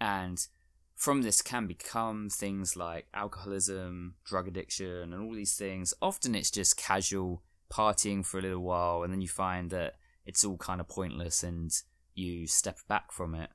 And 0.00 0.46
from 0.94 1.22
this 1.22 1.42
can 1.42 1.66
become 1.66 2.28
things 2.28 2.76
like 2.76 3.06
alcoholism, 3.12 4.14
drug 4.24 4.46
addiction, 4.46 5.12
and 5.12 5.22
all 5.22 5.34
these 5.34 5.56
things. 5.56 5.92
Often 6.00 6.34
it's 6.36 6.50
just 6.50 6.76
casual 6.76 7.42
partying 7.72 8.24
for 8.24 8.38
a 8.38 8.42
little 8.42 8.62
while, 8.62 9.02
and 9.02 9.12
then 9.12 9.20
you 9.20 9.28
find 9.28 9.70
that 9.70 9.94
it's 10.24 10.44
all 10.44 10.56
kind 10.56 10.80
of 10.80 10.88
pointless 10.88 11.42
and 11.42 11.72
you 12.14 12.46
step 12.46 12.78
back 12.88 13.12
from 13.12 13.34
it. 13.34 13.50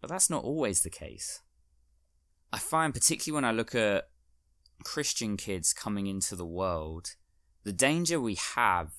But 0.00 0.10
that's 0.10 0.30
not 0.30 0.44
always 0.44 0.82
the 0.82 0.90
case. 0.90 1.42
I 2.52 2.58
find, 2.58 2.94
particularly 2.94 3.36
when 3.36 3.44
I 3.44 3.52
look 3.52 3.74
at 3.74 4.08
Christian 4.82 5.36
kids 5.36 5.72
coming 5.72 6.06
into 6.06 6.34
the 6.34 6.46
world, 6.46 7.16
the 7.64 7.72
danger 7.72 8.20
we 8.20 8.36
have 8.54 8.92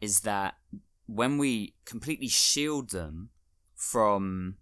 is 0.00 0.20
that 0.20 0.54
when 1.06 1.38
we 1.38 1.74
completely 1.84 2.28
shield 2.28 2.90
them 2.90 3.30
from 3.74 4.56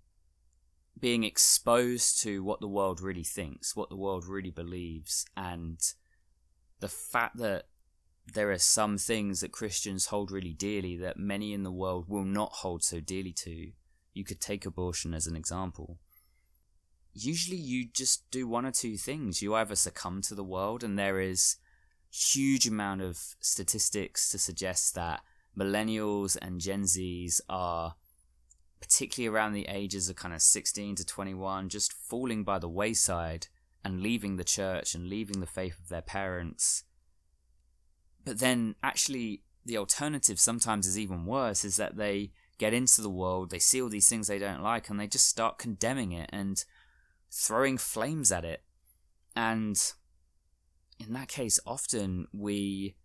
being 0.99 1.25
exposed 1.25 2.21
to 2.21 2.43
what 2.43 2.61
the 2.61 2.69
world 2.69 3.01
really 3.01 3.25
thinks, 3.25 3.75
what 3.75 3.89
the 3.89 3.97
world 3.97 4.27
really 4.27 4.51
believes, 4.51 5.25
and 5.37 5.79
the 6.81 6.89
fact 6.89 7.39
that 7.39 7.67
there 8.35 8.51
are 8.51 8.59
some 8.59 8.99
things 8.99 9.41
that 9.41 9.53
Christians 9.53 10.07
hold 10.07 10.31
really 10.31 10.53
dearly 10.53 10.97
that 10.99 11.19
many 11.19 11.53
in 11.53 11.63
the 11.63 11.73
world 11.73 12.07
will 12.09 12.25
not 12.25 12.53
hold 12.53 12.83
so 12.83 13.01
dearly 13.01 13.33
to. 13.33 13.73
You 14.15 14.25
could 14.25 14.41
take 14.41 14.67
abortion 14.67 15.15
as 15.15 15.27
an 15.27 15.37
example. 15.37 15.99
Usually, 17.15 17.57
you 17.57 17.89
just 17.93 18.31
do 18.31 18.47
one 18.47 18.67
or 18.67 18.71
two 18.71 18.97
things. 18.97 19.43
You 19.43 19.55
either 19.55 19.75
succumb 19.75 20.23
to 20.23 20.35
the 20.35 20.45
world, 20.45 20.85
and 20.85 20.99
there 20.99 21.21
is 21.21 21.57
huge 22.11 22.67
amount 22.67 23.03
of 23.03 23.19
statistics 23.41 24.31
to 24.31 24.39
suggest 24.39 24.95
that 24.95 25.21
millennials 25.57 26.37
and 26.41 26.61
Gen 26.61 26.85
Zs 26.85 27.41
are 27.49 27.95
particularly 28.81 29.35
around 29.35 29.53
the 29.53 29.67
ages 29.69 30.09
of 30.09 30.17
kind 30.17 30.33
of 30.33 30.41
16 30.41 30.95
to 30.97 31.05
21 31.05 31.69
just 31.69 31.93
falling 31.93 32.45
by 32.45 32.59
the 32.59 32.69
wayside 32.69 33.49
and 33.85 34.01
leaving 34.01 34.37
the 34.37 34.45
church 34.45 34.95
and 34.95 35.09
leaving 35.09 35.41
the 35.41 35.47
faith 35.47 35.79
of 35.81 35.89
their 35.89 36.03
parents 36.03 36.85
but 38.29 38.41
then 38.41 38.75
actually 38.83 39.41
the 39.65 39.79
alternative 39.79 40.39
sometimes 40.39 40.87
is 40.87 40.99
even 40.99 41.25
worse 41.25 41.65
is 41.65 41.79
that 41.79 41.97
they 41.97 42.31
get 42.59 42.75
into 42.75 43.01
the 43.01 43.09
world, 43.09 43.49
they 43.49 43.59
see 43.59 43.81
all 43.81 43.89
these 43.89 44.07
things 44.07 44.27
they 44.27 44.39
don't 44.39 44.63
like, 44.63 44.91
and 44.91 45.01
they 45.01 45.07
just 45.07 45.27
start 45.27 45.57
condemning 45.57 46.13
it 46.13 46.29
and 46.31 46.63
throwing 47.31 47.79
flames 47.79 48.31
at 48.31 48.45
it. 48.45 48.63
And 49.35 49.83
in 51.01 51.15
that 51.15 51.29
case, 51.29 51.59
often 51.67 52.27
we 52.35 52.97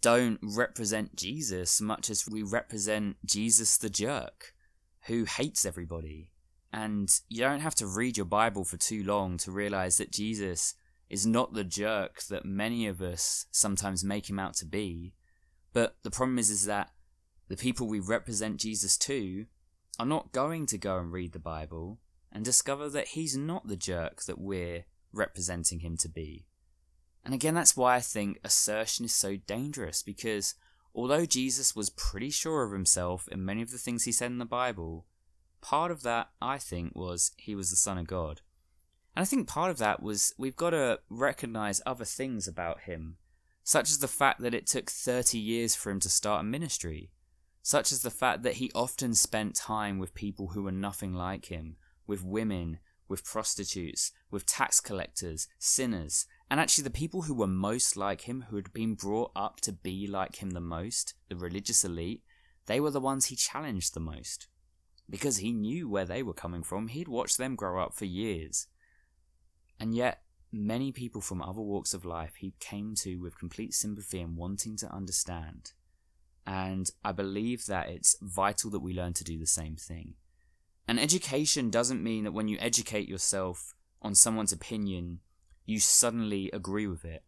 don't 0.00 0.38
represent 0.40 1.16
Jesus 1.16 1.80
much 1.80 2.08
as 2.08 2.28
we 2.30 2.44
represent 2.44 3.16
Jesus 3.26 3.76
the 3.76 3.90
jerk 3.90 4.54
who 5.06 5.24
hates 5.24 5.66
everybody. 5.66 6.30
And 6.72 7.08
you 7.28 7.40
don't 7.40 7.60
have 7.60 7.74
to 7.76 7.86
read 7.88 8.16
your 8.16 8.26
Bible 8.26 8.62
for 8.62 8.76
too 8.76 9.02
long 9.02 9.38
to 9.38 9.50
realize 9.50 9.96
that 9.96 10.12
Jesus 10.12 10.74
is 11.12 11.26
not 11.26 11.52
the 11.52 11.62
jerk 11.62 12.22
that 12.30 12.46
many 12.46 12.86
of 12.86 13.02
us 13.02 13.44
sometimes 13.50 14.02
make 14.02 14.30
him 14.30 14.38
out 14.38 14.54
to 14.54 14.64
be. 14.64 15.12
But 15.74 15.96
the 16.02 16.10
problem 16.10 16.38
is, 16.38 16.48
is 16.48 16.64
that 16.64 16.90
the 17.48 17.56
people 17.56 17.86
we 17.86 18.00
represent 18.00 18.56
Jesus 18.56 18.96
to 18.96 19.44
are 19.98 20.06
not 20.06 20.32
going 20.32 20.64
to 20.66 20.78
go 20.78 20.96
and 20.96 21.12
read 21.12 21.34
the 21.34 21.38
Bible 21.38 21.98
and 22.32 22.42
discover 22.42 22.88
that 22.88 23.08
he's 23.08 23.36
not 23.36 23.68
the 23.68 23.76
jerk 23.76 24.22
that 24.22 24.38
we're 24.38 24.86
representing 25.12 25.80
him 25.80 25.98
to 25.98 26.08
be. 26.08 26.46
And 27.22 27.34
again, 27.34 27.54
that's 27.54 27.76
why 27.76 27.96
I 27.96 28.00
think 28.00 28.40
assertion 28.42 29.04
is 29.04 29.14
so 29.14 29.36
dangerous 29.36 30.02
because 30.02 30.54
although 30.94 31.26
Jesus 31.26 31.76
was 31.76 31.90
pretty 31.90 32.30
sure 32.30 32.62
of 32.62 32.72
himself 32.72 33.28
in 33.28 33.44
many 33.44 33.60
of 33.60 33.70
the 33.70 33.76
things 33.76 34.04
he 34.04 34.12
said 34.12 34.30
in 34.30 34.38
the 34.38 34.46
Bible, 34.46 35.04
part 35.60 35.90
of 35.90 36.02
that, 36.04 36.30
I 36.40 36.56
think, 36.56 36.96
was 36.96 37.32
he 37.36 37.54
was 37.54 37.68
the 37.68 37.76
Son 37.76 37.98
of 37.98 38.06
God. 38.06 38.40
And 39.14 39.22
I 39.22 39.26
think 39.26 39.46
part 39.46 39.70
of 39.70 39.78
that 39.78 40.02
was 40.02 40.34
we've 40.38 40.56
got 40.56 40.70
to 40.70 41.00
recognize 41.10 41.82
other 41.84 42.04
things 42.04 42.48
about 42.48 42.82
him, 42.82 43.16
such 43.62 43.90
as 43.90 43.98
the 43.98 44.08
fact 44.08 44.40
that 44.40 44.54
it 44.54 44.66
took 44.66 44.90
30 44.90 45.38
years 45.38 45.74
for 45.74 45.90
him 45.90 46.00
to 46.00 46.08
start 46.08 46.40
a 46.40 46.44
ministry, 46.44 47.10
such 47.62 47.92
as 47.92 48.02
the 48.02 48.10
fact 48.10 48.42
that 48.42 48.54
he 48.54 48.70
often 48.74 49.14
spent 49.14 49.54
time 49.54 49.98
with 49.98 50.14
people 50.14 50.48
who 50.48 50.62
were 50.62 50.72
nothing 50.72 51.12
like 51.12 51.46
him, 51.46 51.76
with 52.06 52.24
women, 52.24 52.78
with 53.06 53.24
prostitutes, 53.24 54.12
with 54.30 54.46
tax 54.46 54.80
collectors, 54.80 55.46
sinners, 55.58 56.26
and 56.50 56.58
actually 56.58 56.84
the 56.84 56.90
people 56.90 57.22
who 57.22 57.34
were 57.34 57.46
most 57.46 57.96
like 57.96 58.22
him, 58.22 58.46
who 58.48 58.56
had 58.56 58.72
been 58.72 58.94
brought 58.94 59.30
up 59.36 59.60
to 59.60 59.72
be 59.72 60.06
like 60.06 60.42
him 60.42 60.50
the 60.50 60.60
most, 60.60 61.14
the 61.28 61.36
religious 61.36 61.84
elite, 61.84 62.22
they 62.66 62.80
were 62.80 62.90
the 62.90 63.00
ones 63.00 63.26
he 63.26 63.36
challenged 63.36 63.92
the 63.92 64.00
most. 64.00 64.48
Because 65.08 65.38
he 65.38 65.52
knew 65.52 65.88
where 65.88 66.06
they 66.06 66.22
were 66.22 66.32
coming 66.32 66.62
from, 66.62 66.88
he'd 66.88 67.08
watched 67.08 67.36
them 67.36 67.54
grow 67.54 67.82
up 67.82 67.94
for 67.94 68.06
years. 68.06 68.66
And 69.80 69.94
yet, 69.94 70.22
many 70.52 70.92
people 70.92 71.20
from 71.20 71.42
other 71.42 71.60
walks 71.60 71.94
of 71.94 72.04
life 72.04 72.34
he 72.36 72.54
came 72.60 72.94
to 72.96 73.16
with 73.16 73.38
complete 73.38 73.74
sympathy 73.74 74.20
and 74.20 74.36
wanting 74.36 74.76
to 74.76 74.92
understand. 74.92 75.72
And 76.46 76.90
I 77.04 77.12
believe 77.12 77.66
that 77.66 77.88
it's 77.88 78.16
vital 78.20 78.70
that 78.70 78.80
we 78.80 78.92
learn 78.92 79.12
to 79.14 79.24
do 79.24 79.38
the 79.38 79.46
same 79.46 79.76
thing. 79.76 80.14
And 80.88 80.98
education 80.98 81.70
doesn't 81.70 82.02
mean 82.02 82.24
that 82.24 82.32
when 82.32 82.48
you 82.48 82.58
educate 82.60 83.08
yourself 83.08 83.74
on 84.02 84.14
someone's 84.14 84.52
opinion, 84.52 85.20
you 85.64 85.78
suddenly 85.78 86.50
agree 86.52 86.86
with 86.86 87.04
it. 87.04 87.22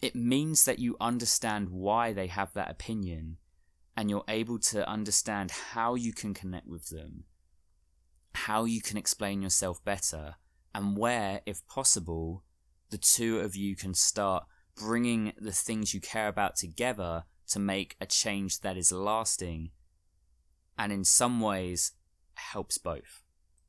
It 0.00 0.14
means 0.14 0.64
that 0.64 0.78
you 0.78 0.96
understand 1.00 1.70
why 1.70 2.12
they 2.12 2.28
have 2.28 2.54
that 2.54 2.70
opinion 2.70 3.36
and 3.96 4.08
you're 4.08 4.24
able 4.28 4.58
to 4.60 4.88
understand 4.88 5.50
how 5.50 5.96
you 5.96 6.12
can 6.12 6.32
connect 6.32 6.66
with 6.68 6.88
them, 6.88 7.24
how 8.34 8.64
you 8.64 8.80
can 8.80 8.96
explain 8.96 9.42
yourself 9.42 9.84
better, 9.84 10.36
and 10.74 10.96
where, 10.96 11.40
if 11.46 11.66
possible, 11.66 12.44
the 12.90 12.98
two 12.98 13.40
of 13.40 13.56
you 13.56 13.76
can 13.76 13.94
start 13.94 14.44
bringing 14.76 15.32
the 15.38 15.52
things 15.52 15.92
you 15.92 16.00
care 16.00 16.28
about 16.28 16.56
together 16.56 17.24
to 17.48 17.58
make 17.58 17.96
a 18.00 18.06
change 18.06 18.60
that 18.60 18.76
is 18.76 18.92
lasting 18.92 19.70
and 20.78 20.92
in 20.92 21.04
some 21.04 21.40
ways 21.40 21.92
helps 22.34 22.78
both. 22.78 23.22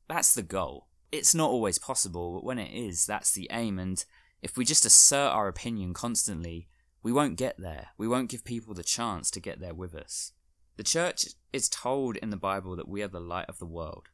That's 0.07 0.33
the 0.33 0.43
goal. 0.43 0.87
It's 1.11 1.33
not 1.33 1.49
always 1.49 1.79
possible, 1.79 2.35
but 2.35 2.43
when 2.43 2.59
it 2.59 2.71
is, 2.71 3.05
that's 3.05 3.31
the 3.31 3.49
aim. 3.51 3.79
And 3.79 4.03
if 4.41 4.55
we 4.55 4.63
just 4.63 4.85
assert 4.85 5.31
our 5.31 5.47
opinion 5.47 5.93
constantly, 5.93 6.67
we 7.01 7.11
won't 7.11 7.37
get 7.37 7.57
there. 7.57 7.87
We 7.97 8.07
won't 8.07 8.29
give 8.29 8.43
people 8.43 8.73
the 8.73 8.83
chance 8.83 9.31
to 9.31 9.39
get 9.39 9.59
there 9.59 9.73
with 9.73 9.95
us. 9.95 10.33
The 10.77 10.83
church 10.83 11.25
is 11.51 11.67
told 11.67 12.15
in 12.17 12.29
the 12.29 12.37
Bible 12.37 12.75
that 12.75 12.87
we 12.87 13.01
are 13.01 13.07
the 13.07 13.19
light 13.19 13.49
of 13.49 13.57
the 13.57 13.65
world. 13.65 14.09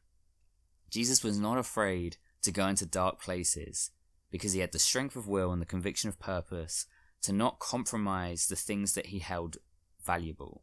Jesus 0.90 1.22
was 1.22 1.38
not 1.38 1.58
afraid 1.58 2.16
to 2.42 2.52
go 2.52 2.66
into 2.66 2.86
dark 2.86 3.20
places 3.20 3.90
because 4.30 4.52
he 4.52 4.60
had 4.60 4.72
the 4.72 4.78
strength 4.78 5.16
of 5.16 5.28
will 5.28 5.52
and 5.52 5.62
the 5.62 5.66
conviction 5.66 6.08
of 6.08 6.18
purpose 6.18 6.86
to 7.22 7.32
not 7.32 7.58
compromise 7.58 8.46
the 8.46 8.56
things 8.56 8.94
that 8.94 9.06
he 9.06 9.18
held 9.18 9.56
valuable. 10.04 10.62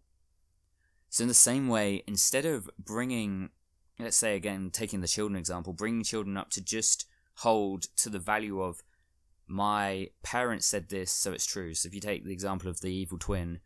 So, 1.09 1.23
in 1.23 1.27
the 1.27 1.33
same 1.33 1.67
way, 1.67 2.03
instead 2.07 2.45
of 2.45 2.69
bringing, 2.79 3.49
let's 3.99 4.17
say 4.17 4.35
again, 4.35 4.71
taking 4.71 5.01
the 5.01 5.07
children 5.07 5.37
example, 5.37 5.73
bringing 5.73 6.03
children 6.03 6.37
up 6.37 6.49
to 6.51 6.63
just 6.63 7.05
hold 7.37 7.83
to 7.97 8.09
the 8.09 8.19
value 8.19 8.61
of 8.61 8.81
my 9.45 10.09
parents 10.23 10.65
said 10.65 10.89
this, 10.89 11.11
so 11.11 11.33
it's 11.33 11.45
true. 11.45 11.73
So, 11.73 11.87
if 11.87 11.93
you 11.93 12.01
take 12.01 12.25
the 12.25 12.31
example 12.31 12.69
of 12.69 12.81
the 12.81 12.93
evil 12.93 13.17
twin, 13.19 13.59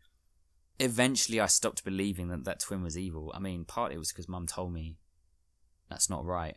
eventually 0.78 1.40
I 1.40 1.46
stopped 1.46 1.84
believing 1.84 2.28
that 2.28 2.44
that 2.44 2.60
twin 2.60 2.82
was 2.82 2.98
evil. 2.98 3.32
I 3.34 3.38
mean, 3.38 3.64
partly 3.64 3.96
it 3.96 3.98
was 3.98 4.12
because 4.12 4.28
mum 4.28 4.46
told 4.46 4.72
me 4.72 4.98
that's 5.88 6.10
not 6.10 6.24
right. 6.24 6.56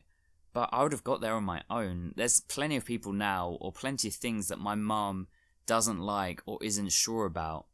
But 0.53 0.69
I 0.71 0.83
would 0.83 0.91
have 0.91 1.03
got 1.03 1.21
there 1.21 1.35
on 1.35 1.43
my 1.43 1.63
own. 1.69 2.13
There's 2.15 2.41
plenty 2.41 2.75
of 2.75 2.85
people 2.85 3.13
now, 3.13 3.57
or 3.61 3.71
plenty 3.71 4.09
of 4.09 4.15
things 4.15 4.49
that 4.49 4.59
my 4.59 4.75
mum 4.75 5.27
doesn't 5.65 5.99
like 5.99 6.41
or 6.45 6.57
isn't 6.61 6.91
sure 6.91 7.25
about, 7.25 7.67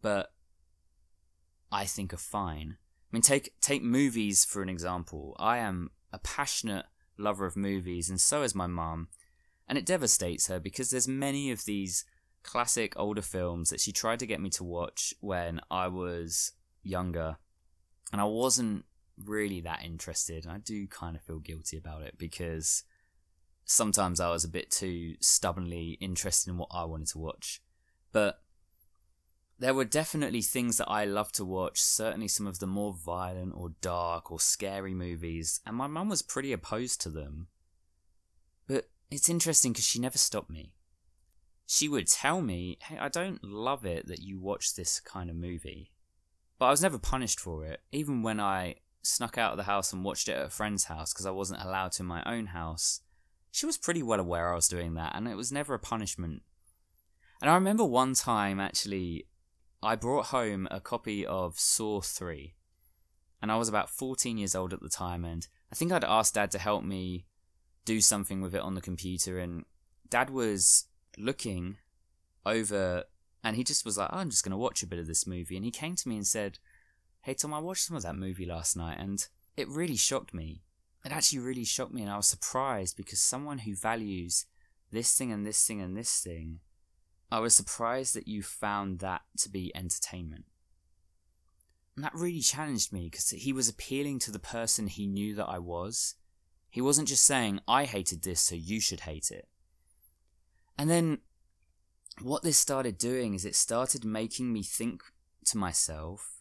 but 0.00 0.32
I 1.72 1.84
think 1.86 2.12
are 2.12 2.18
fine. 2.18 2.76
I 2.78 3.16
mean, 3.16 3.22
take 3.22 3.58
take 3.60 3.82
movies 3.82 4.44
for 4.44 4.62
an 4.62 4.68
example. 4.68 5.34
I 5.38 5.58
am 5.58 5.90
a 6.12 6.18
passionate 6.18 6.86
lover 7.18 7.46
of 7.46 7.56
movies, 7.56 8.08
and 8.08 8.20
so 8.20 8.42
is 8.42 8.54
my 8.54 8.66
mum, 8.66 9.08
and 9.68 9.76
it 9.76 9.86
devastates 9.86 10.46
her 10.46 10.60
because 10.60 10.90
there's 10.90 11.08
many 11.08 11.50
of 11.50 11.64
these 11.64 12.04
classic 12.42 12.92
older 12.96 13.22
films 13.22 13.70
that 13.70 13.80
she 13.80 13.92
tried 13.92 14.18
to 14.18 14.26
get 14.26 14.40
me 14.40 14.50
to 14.50 14.64
watch 14.64 15.14
when 15.20 15.60
I 15.70 15.88
was 15.88 16.52
younger, 16.82 17.36
and 18.12 18.20
I 18.20 18.24
wasn't 18.24 18.84
really 19.18 19.60
that 19.60 19.84
interested. 19.84 20.46
I 20.46 20.58
do 20.58 20.86
kind 20.86 21.16
of 21.16 21.22
feel 21.22 21.38
guilty 21.38 21.76
about 21.76 22.02
it 22.02 22.18
because 22.18 22.84
sometimes 23.64 24.20
I 24.20 24.30
was 24.30 24.44
a 24.44 24.48
bit 24.48 24.70
too 24.70 25.14
stubbornly 25.20 25.98
interested 26.00 26.50
in 26.50 26.58
what 26.58 26.70
I 26.72 26.84
wanted 26.84 27.08
to 27.08 27.18
watch. 27.18 27.62
But 28.12 28.40
there 29.58 29.74
were 29.74 29.84
definitely 29.84 30.42
things 30.42 30.78
that 30.78 30.88
I 30.88 31.04
loved 31.04 31.36
to 31.36 31.44
watch, 31.44 31.80
certainly 31.80 32.28
some 32.28 32.46
of 32.46 32.58
the 32.58 32.66
more 32.66 32.92
violent 32.92 33.54
or 33.56 33.70
dark 33.80 34.32
or 34.32 34.40
scary 34.40 34.94
movies, 34.94 35.60
and 35.64 35.76
my 35.76 35.86
mum 35.86 36.08
was 36.08 36.22
pretty 36.22 36.52
opposed 36.52 37.00
to 37.02 37.10
them. 37.10 37.46
But 38.66 38.88
it's 39.10 39.28
interesting 39.28 39.72
because 39.72 39.86
she 39.86 40.00
never 40.00 40.18
stopped 40.18 40.50
me. 40.50 40.72
She 41.66 41.88
would 41.88 42.08
tell 42.08 42.42
me, 42.42 42.78
hey, 42.82 42.98
I 42.98 43.08
don't 43.08 43.42
love 43.44 43.86
it 43.86 44.08
that 44.08 44.20
you 44.20 44.40
watch 44.40 44.74
this 44.74 44.98
kind 45.00 45.30
of 45.30 45.36
movie. 45.36 45.92
But 46.58 46.66
I 46.66 46.70
was 46.70 46.82
never 46.82 46.98
punished 46.98 47.40
for 47.40 47.64
it, 47.64 47.80
even 47.92 48.22
when 48.22 48.40
I 48.40 48.76
snuck 49.02 49.36
out 49.36 49.52
of 49.52 49.56
the 49.56 49.64
house 49.64 49.92
and 49.92 50.04
watched 50.04 50.28
it 50.28 50.36
at 50.36 50.46
a 50.46 50.50
friend's 50.50 50.84
house 50.84 51.12
because 51.12 51.26
I 51.26 51.30
wasn't 51.30 51.62
allowed 51.62 51.92
to 51.92 52.02
in 52.02 52.06
my 52.06 52.22
own 52.24 52.46
house. 52.46 53.00
She 53.50 53.66
was 53.66 53.76
pretty 53.76 54.02
well 54.02 54.20
aware 54.20 54.52
I 54.52 54.54
was 54.54 54.68
doing 54.68 54.94
that, 54.94 55.14
and 55.14 55.28
it 55.28 55.36
was 55.36 55.52
never 55.52 55.74
a 55.74 55.78
punishment. 55.78 56.42
And 57.40 57.50
I 57.50 57.54
remember 57.54 57.84
one 57.84 58.14
time, 58.14 58.60
actually, 58.60 59.26
I 59.82 59.96
brought 59.96 60.26
home 60.26 60.68
a 60.70 60.80
copy 60.80 61.26
of 61.26 61.58
Saw 61.58 62.00
3. 62.00 62.54
And 63.42 63.50
I 63.50 63.56
was 63.56 63.68
about 63.68 63.90
14 63.90 64.38
years 64.38 64.54
old 64.54 64.72
at 64.72 64.80
the 64.80 64.88
time, 64.88 65.24
and 65.24 65.46
I 65.70 65.74
think 65.74 65.90
I'd 65.90 66.04
asked 66.04 66.34
Dad 66.34 66.52
to 66.52 66.58
help 66.58 66.84
me 66.84 67.26
do 67.84 68.00
something 68.00 68.40
with 68.40 68.54
it 68.54 68.62
on 68.62 68.74
the 68.76 68.80
computer. 68.80 69.38
And 69.38 69.64
Dad 70.08 70.30
was 70.30 70.86
looking 71.18 71.78
over, 72.46 73.04
and 73.42 73.56
he 73.56 73.64
just 73.64 73.84
was 73.84 73.98
like, 73.98 74.10
oh, 74.12 74.18
I'm 74.18 74.30
just 74.30 74.44
going 74.44 74.52
to 74.52 74.56
watch 74.56 74.84
a 74.84 74.86
bit 74.86 75.00
of 75.00 75.08
this 75.08 75.26
movie. 75.26 75.56
And 75.56 75.64
he 75.64 75.72
came 75.72 75.96
to 75.96 76.08
me 76.08 76.14
and 76.14 76.26
said, 76.26 76.60
Hey 77.24 77.34
Tom, 77.34 77.54
I 77.54 77.60
watched 77.60 77.84
some 77.84 77.96
of 77.96 78.02
that 78.02 78.16
movie 78.16 78.46
last 78.46 78.76
night 78.76 78.98
and 78.98 79.24
it 79.56 79.68
really 79.68 79.94
shocked 79.94 80.34
me. 80.34 80.64
It 81.04 81.12
actually 81.12 81.38
really 81.38 81.64
shocked 81.64 81.92
me 81.92 82.02
and 82.02 82.10
I 82.10 82.16
was 82.16 82.26
surprised 82.26 82.96
because 82.96 83.20
someone 83.20 83.58
who 83.58 83.76
values 83.76 84.46
this 84.90 85.16
thing 85.16 85.30
and 85.30 85.46
this 85.46 85.64
thing 85.64 85.80
and 85.80 85.96
this 85.96 86.18
thing, 86.18 86.58
I 87.30 87.38
was 87.38 87.54
surprised 87.54 88.16
that 88.16 88.26
you 88.26 88.42
found 88.42 88.98
that 88.98 89.20
to 89.38 89.48
be 89.48 89.70
entertainment. 89.72 90.46
And 91.94 92.04
that 92.04 92.12
really 92.12 92.40
challenged 92.40 92.92
me 92.92 93.04
because 93.04 93.30
he 93.30 93.52
was 93.52 93.68
appealing 93.68 94.18
to 94.20 94.32
the 94.32 94.40
person 94.40 94.88
he 94.88 95.06
knew 95.06 95.36
that 95.36 95.48
I 95.48 95.60
was. 95.60 96.16
He 96.70 96.80
wasn't 96.80 97.06
just 97.06 97.24
saying, 97.24 97.60
I 97.68 97.84
hated 97.84 98.22
this, 98.22 98.40
so 98.40 98.56
you 98.56 98.80
should 98.80 99.00
hate 99.00 99.30
it. 99.30 99.46
And 100.76 100.90
then 100.90 101.18
what 102.20 102.42
this 102.42 102.58
started 102.58 102.98
doing 102.98 103.34
is 103.34 103.44
it 103.44 103.54
started 103.54 104.04
making 104.04 104.52
me 104.52 104.64
think 104.64 105.04
to 105.44 105.56
myself, 105.56 106.31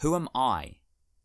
who 0.00 0.14
am 0.14 0.28
I? 0.34 0.76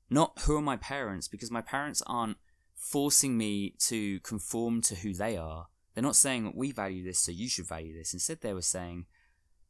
Not 0.09 0.39
who 0.41 0.55
are 0.55 0.61
my 0.61 0.77
parents, 0.77 1.27
because 1.27 1.51
my 1.51 1.61
parents 1.61 2.01
aren't 2.05 2.37
forcing 2.75 3.37
me 3.37 3.75
to 3.87 4.19
conform 4.19 4.81
to 4.83 4.95
who 4.95 5.13
they 5.13 5.37
are. 5.37 5.67
They're 5.93 6.03
not 6.03 6.15
saying 6.15 6.53
we 6.55 6.71
value 6.71 7.03
this, 7.03 7.19
so 7.19 7.31
you 7.31 7.49
should 7.49 7.67
value 7.67 7.97
this. 7.97 8.13
Instead, 8.13 8.41
they 8.41 8.53
were 8.53 8.61
saying, 8.61 9.05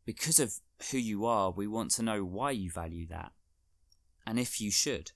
because 0.06 0.40
of 0.40 0.56
who 0.92 0.98
you 0.98 1.26
are, 1.26 1.52
we 1.52 1.68
want 1.68 1.92
to 1.92 2.04
know 2.04 2.24
why 2.24 2.52
you 2.52 2.72
value 2.72 3.08
that, 3.08 3.32
and 4.26 4.40
if 4.40 4.60
you 4.60 4.72
should. 4.72 5.12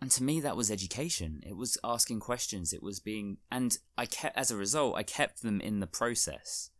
And 0.00 0.10
to 0.12 0.22
me, 0.22 0.40
that 0.40 0.56
was 0.56 0.70
education. 0.70 1.42
It 1.46 1.56
was 1.56 1.76
asking 1.84 2.20
questions. 2.20 2.72
It 2.72 2.82
was 2.82 3.00
being, 3.00 3.38
and 3.50 3.76
I 3.98 4.06
kept, 4.06 4.36
as 4.36 4.50
a 4.50 4.56
result, 4.56 4.96
I 4.96 5.02
kept 5.02 5.42
them 5.42 5.60
in 5.60 5.80
the 5.80 5.86
process 5.86 6.70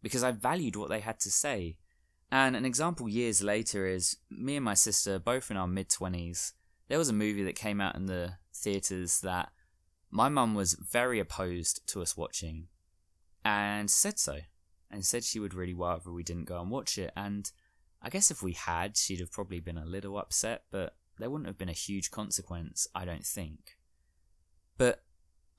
because 0.00 0.22
I 0.22 0.30
valued 0.30 0.76
what 0.76 0.88
they 0.88 1.00
had 1.00 1.18
to 1.20 1.30
say. 1.30 1.76
And 2.30 2.56
an 2.56 2.64
example 2.64 3.08
years 3.08 3.42
later 3.42 3.86
is 3.86 4.16
me 4.30 4.56
and 4.56 4.64
my 4.64 4.74
sister, 4.74 5.18
both 5.18 5.50
in 5.50 5.56
our 5.56 5.68
mid 5.68 5.88
20s, 5.88 6.52
there 6.88 6.98
was 6.98 7.08
a 7.08 7.14
movie 7.14 7.44
that 7.44 7.54
came 7.54 7.80
out 7.80 7.94
in 7.94 8.06
the 8.06 8.34
theatres 8.54 9.20
that 9.20 9.50
my 10.10 10.28
mum 10.28 10.54
was 10.54 10.74
very 10.74 11.20
opposed 11.20 11.86
to 11.88 12.02
us 12.02 12.16
watching 12.16 12.68
and 13.44 13.90
said 13.90 14.18
so. 14.18 14.38
And 14.90 15.04
said 15.04 15.24
she 15.24 15.40
would 15.40 15.54
really 15.54 15.74
rather 15.74 16.12
we 16.12 16.22
didn't 16.22 16.44
go 16.44 16.60
and 16.60 16.70
watch 16.70 16.96
it. 16.96 17.12
And 17.16 17.50
I 18.00 18.08
guess 18.08 18.30
if 18.30 18.42
we 18.42 18.52
had, 18.52 18.96
she'd 18.96 19.20
have 19.20 19.32
probably 19.32 19.58
been 19.58 19.78
a 19.78 19.84
little 19.84 20.16
upset, 20.16 20.62
but 20.70 20.94
there 21.18 21.28
wouldn't 21.28 21.48
have 21.48 21.58
been 21.58 21.68
a 21.68 21.72
huge 21.72 22.10
consequence, 22.10 22.86
I 22.94 23.04
don't 23.04 23.26
think. 23.26 23.78
But, 24.78 25.02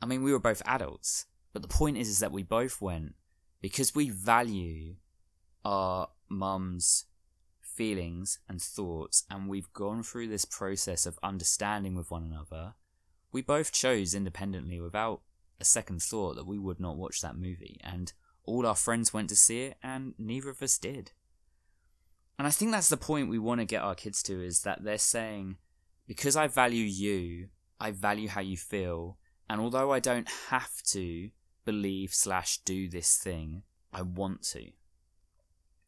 I 0.01 0.05
mean, 0.05 0.23
we 0.23 0.31
were 0.31 0.39
both 0.39 0.61
adults. 0.65 1.25
But 1.51 1.61
the 1.61 1.67
point 1.67 1.97
is, 1.97 2.07
is 2.07 2.19
that 2.19 2.31
we 2.31 2.43
both 2.43 2.81
went 2.81 3.15
because 3.61 3.93
we 3.93 4.09
value 4.09 4.95
our 5.65 6.07
mum's 6.29 7.05
feelings 7.61 8.39
and 8.49 8.61
thoughts, 8.61 9.23
and 9.29 9.47
we've 9.47 9.71
gone 9.73 10.03
through 10.03 10.27
this 10.27 10.45
process 10.45 11.05
of 11.05 11.19
understanding 11.21 11.95
with 11.95 12.09
one 12.09 12.23
another, 12.23 12.73
we 13.31 13.41
both 13.41 13.71
chose 13.71 14.15
independently 14.15 14.79
without 14.79 15.21
a 15.59 15.65
second 15.65 16.01
thought 16.01 16.35
that 16.35 16.47
we 16.47 16.57
would 16.57 16.79
not 16.79 16.97
watch 16.97 17.21
that 17.21 17.35
movie. 17.37 17.79
And 17.83 18.13
all 18.45 18.65
our 18.65 18.75
friends 18.75 19.13
went 19.13 19.29
to 19.29 19.35
see 19.35 19.61
it, 19.61 19.77
and 19.83 20.13
neither 20.17 20.49
of 20.49 20.61
us 20.61 20.77
did. 20.77 21.11
And 22.39 22.47
I 22.47 22.51
think 22.51 22.71
that's 22.71 22.89
the 22.89 22.97
point 22.97 23.29
we 23.29 23.39
want 23.39 23.61
to 23.61 23.65
get 23.65 23.81
our 23.81 23.95
kids 23.95 24.23
to 24.23 24.43
is 24.43 24.61
that 24.61 24.83
they're 24.83 24.97
saying, 24.97 25.57
because 26.07 26.35
I 26.35 26.47
value 26.47 26.85
you, 26.85 27.49
I 27.79 27.91
value 27.91 28.29
how 28.29 28.41
you 28.41 28.57
feel, 28.57 29.17
and 29.49 29.59
although 29.59 29.91
I 29.91 29.99
don't 29.99 30.29
have 30.49 30.81
to 30.87 31.29
believe 31.65 32.13
slash 32.13 32.59
do 32.59 32.87
this 32.87 33.17
thing, 33.17 33.63
I 33.91 34.01
want 34.01 34.43
to. 34.53 34.71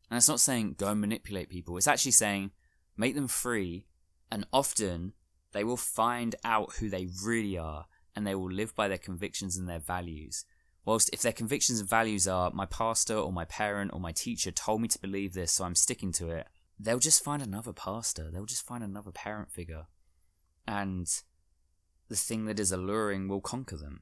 And 0.10 0.18
it's 0.18 0.28
not 0.28 0.40
saying 0.40 0.76
go 0.78 0.96
manipulate 0.96 1.50
people, 1.50 1.78
it's 1.78 1.88
actually 1.88 2.12
saying 2.12 2.52
make 2.98 3.16
them 3.16 3.28
free, 3.28 3.86
and 4.32 4.46
often 4.52 5.14
they 5.52 5.64
will 5.64 5.78
find 5.78 6.36
out 6.44 6.74
who 6.80 6.90
they 6.90 7.08
really 7.24 7.58
are 7.58 7.86
and 8.16 8.26
they 8.26 8.36
will 8.36 8.52
live 8.52 8.76
by 8.76 8.88
their 8.88 8.98
convictions 8.98 9.58
and 9.58 9.68
their 9.68 9.80
values. 9.80 10.46
Whilst 10.86 11.10
if 11.14 11.22
their 11.22 11.32
convictions 11.32 11.80
and 11.80 11.90
values 11.90 12.28
are 12.28 12.52
my 12.52 12.66
pastor 12.66 13.16
or 13.16 13.32
my 13.32 13.46
parent 13.46 13.92
or 13.94 14.00
my 14.00 14.12
teacher 14.12 14.52
told 14.52 14.82
me 14.82 14.88
to 14.88 15.00
believe 15.00 15.34
this, 15.34 15.52
so 15.52 15.64
I'm 15.64 15.76
sticking 15.76 16.12
to 16.14 16.30
it, 16.30 16.48
they'll 16.80 17.00
just 17.00 17.24
find 17.24 17.42
another 17.42 17.74
pastor, 17.74 18.30
they'll 18.32 18.46
just 18.46 18.66
find 18.66 18.84
another 18.84 19.12
parent 19.12 19.52
figure. 19.52 19.86
And 20.68 21.08
the 22.08 22.16
thing 22.16 22.46
that 22.46 22.60
is 22.60 22.72
alluring 22.72 23.28
will 23.28 23.42
conquer 23.42 23.78
them. 23.78 24.02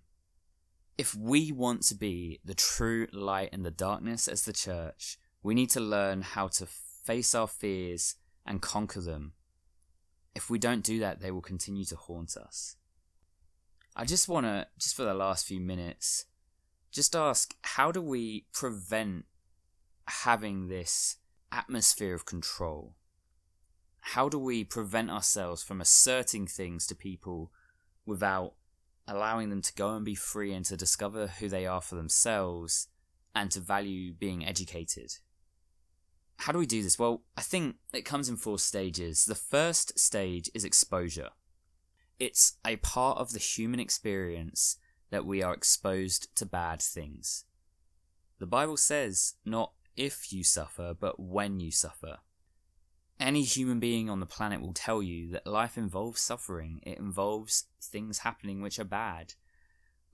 If 0.97 1.13
we 1.13 1.51
want 1.51 1.83
to 1.83 1.95
be 1.95 2.39
the 2.43 2.55
true 2.55 3.07
light 3.11 3.49
in 3.53 3.63
the 3.63 3.71
darkness 3.71 4.27
as 4.27 4.43
the 4.43 4.53
church, 4.53 5.17
we 5.47 5.55
need 5.55 5.69
to 5.69 5.79
learn 5.79 6.23
how 6.23 6.49
to 6.49 6.65
face 6.65 7.33
our 7.33 7.47
fears 7.47 8.15
and 8.45 8.61
conquer 8.61 8.99
them. 8.99 9.31
If 10.35 10.49
we 10.49 10.59
don't 10.59 10.83
do 10.83 10.99
that, 10.99 11.21
they 11.21 11.31
will 11.31 11.41
continue 11.41 11.85
to 11.85 11.95
haunt 11.95 12.35
us. 12.35 12.75
I 13.95 14.03
just 14.03 14.27
want 14.27 14.45
to, 14.45 14.67
just 14.77 14.93
for 14.93 15.03
the 15.03 15.13
last 15.13 15.45
few 15.45 15.61
minutes, 15.61 16.25
just 16.91 17.15
ask 17.15 17.55
how 17.61 17.93
do 17.93 18.01
we 18.01 18.47
prevent 18.51 19.23
having 20.05 20.67
this 20.67 21.15
atmosphere 21.49 22.13
of 22.13 22.25
control? 22.25 22.95
How 24.01 24.27
do 24.27 24.37
we 24.37 24.65
prevent 24.65 25.09
ourselves 25.09 25.63
from 25.63 25.79
asserting 25.79 26.47
things 26.47 26.85
to 26.87 26.93
people 26.93 27.53
without 28.05 28.55
allowing 29.07 29.49
them 29.49 29.61
to 29.61 29.73
go 29.75 29.95
and 29.95 30.03
be 30.03 30.13
free 30.13 30.51
and 30.51 30.65
to 30.65 30.75
discover 30.75 31.27
who 31.27 31.47
they 31.47 31.65
are 31.65 31.81
for 31.81 31.95
themselves 31.95 32.89
and 33.33 33.49
to 33.51 33.61
value 33.61 34.11
being 34.11 34.45
educated? 34.45 35.13
How 36.37 36.53
do 36.53 36.59
we 36.59 36.65
do 36.65 36.83
this? 36.83 36.99
Well, 36.99 37.23
I 37.35 37.41
think 37.41 37.77
it 37.93 38.05
comes 38.05 38.29
in 38.29 38.37
four 38.37 38.59
stages. 38.59 39.25
The 39.25 39.35
first 39.35 39.99
stage 39.99 40.49
is 40.53 40.63
exposure. 40.63 41.29
It's 42.19 42.53
a 42.65 42.77
part 42.77 43.17
of 43.17 43.33
the 43.33 43.39
human 43.39 43.79
experience 43.79 44.77
that 45.09 45.25
we 45.25 45.41
are 45.41 45.53
exposed 45.53 46.35
to 46.35 46.45
bad 46.45 46.81
things. 46.81 47.45
The 48.39 48.45
Bible 48.45 48.77
says 48.77 49.35
not 49.45 49.73
if 49.95 50.31
you 50.31 50.43
suffer, 50.43 50.95
but 50.97 51.19
when 51.19 51.59
you 51.59 51.71
suffer. 51.71 52.19
Any 53.19 53.41
human 53.41 53.79
being 53.79 54.09
on 54.09 54.19
the 54.19 54.27
planet 54.27 54.61
will 54.61 54.73
tell 54.73 55.01
you 55.01 55.29
that 55.31 55.47
life 55.47 55.75
involves 55.77 56.21
suffering. 56.21 56.81
It 56.83 56.99
involves 56.99 57.65
things 57.81 58.19
happening 58.19 58.61
which 58.61 58.77
are 58.77 58.83
bad. 58.85 59.33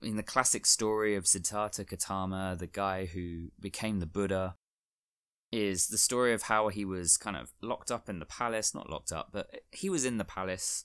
In 0.00 0.16
the 0.16 0.22
classic 0.22 0.64
story 0.64 1.14
of 1.14 1.26
Siddhartha 1.26 1.84
Gautama, 1.84 2.56
the 2.58 2.66
guy 2.66 3.04
who 3.06 3.50
became 3.60 4.00
the 4.00 4.06
Buddha, 4.06 4.56
is 5.54 5.86
the 5.86 5.98
story 5.98 6.34
of 6.34 6.42
how 6.42 6.66
he 6.66 6.84
was 6.84 7.16
kind 7.16 7.36
of 7.36 7.52
locked 7.62 7.92
up 7.92 8.08
in 8.08 8.18
the 8.18 8.26
palace, 8.26 8.74
not 8.74 8.90
locked 8.90 9.12
up, 9.12 9.28
but 9.32 9.60
he 9.70 9.88
was 9.88 10.04
in 10.04 10.18
the 10.18 10.24
palace, 10.24 10.84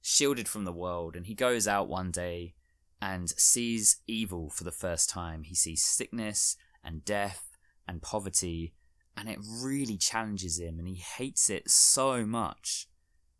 shielded 0.00 0.48
from 0.48 0.64
the 0.64 0.72
world, 0.72 1.16
and 1.16 1.26
he 1.26 1.34
goes 1.34 1.66
out 1.66 1.88
one 1.88 2.12
day 2.12 2.54
and 3.02 3.30
sees 3.30 3.96
evil 4.06 4.50
for 4.50 4.62
the 4.62 4.70
first 4.70 5.10
time. 5.10 5.42
He 5.42 5.56
sees 5.56 5.82
sickness 5.82 6.56
and 6.84 7.04
death 7.04 7.56
and 7.88 8.00
poverty, 8.00 8.72
and 9.16 9.28
it 9.28 9.40
really 9.42 9.96
challenges 9.96 10.60
him, 10.60 10.78
and 10.78 10.86
he 10.86 10.94
hates 10.94 11.50
it 11.50 11.68
so 11.68 12.24
much 12.24 12.86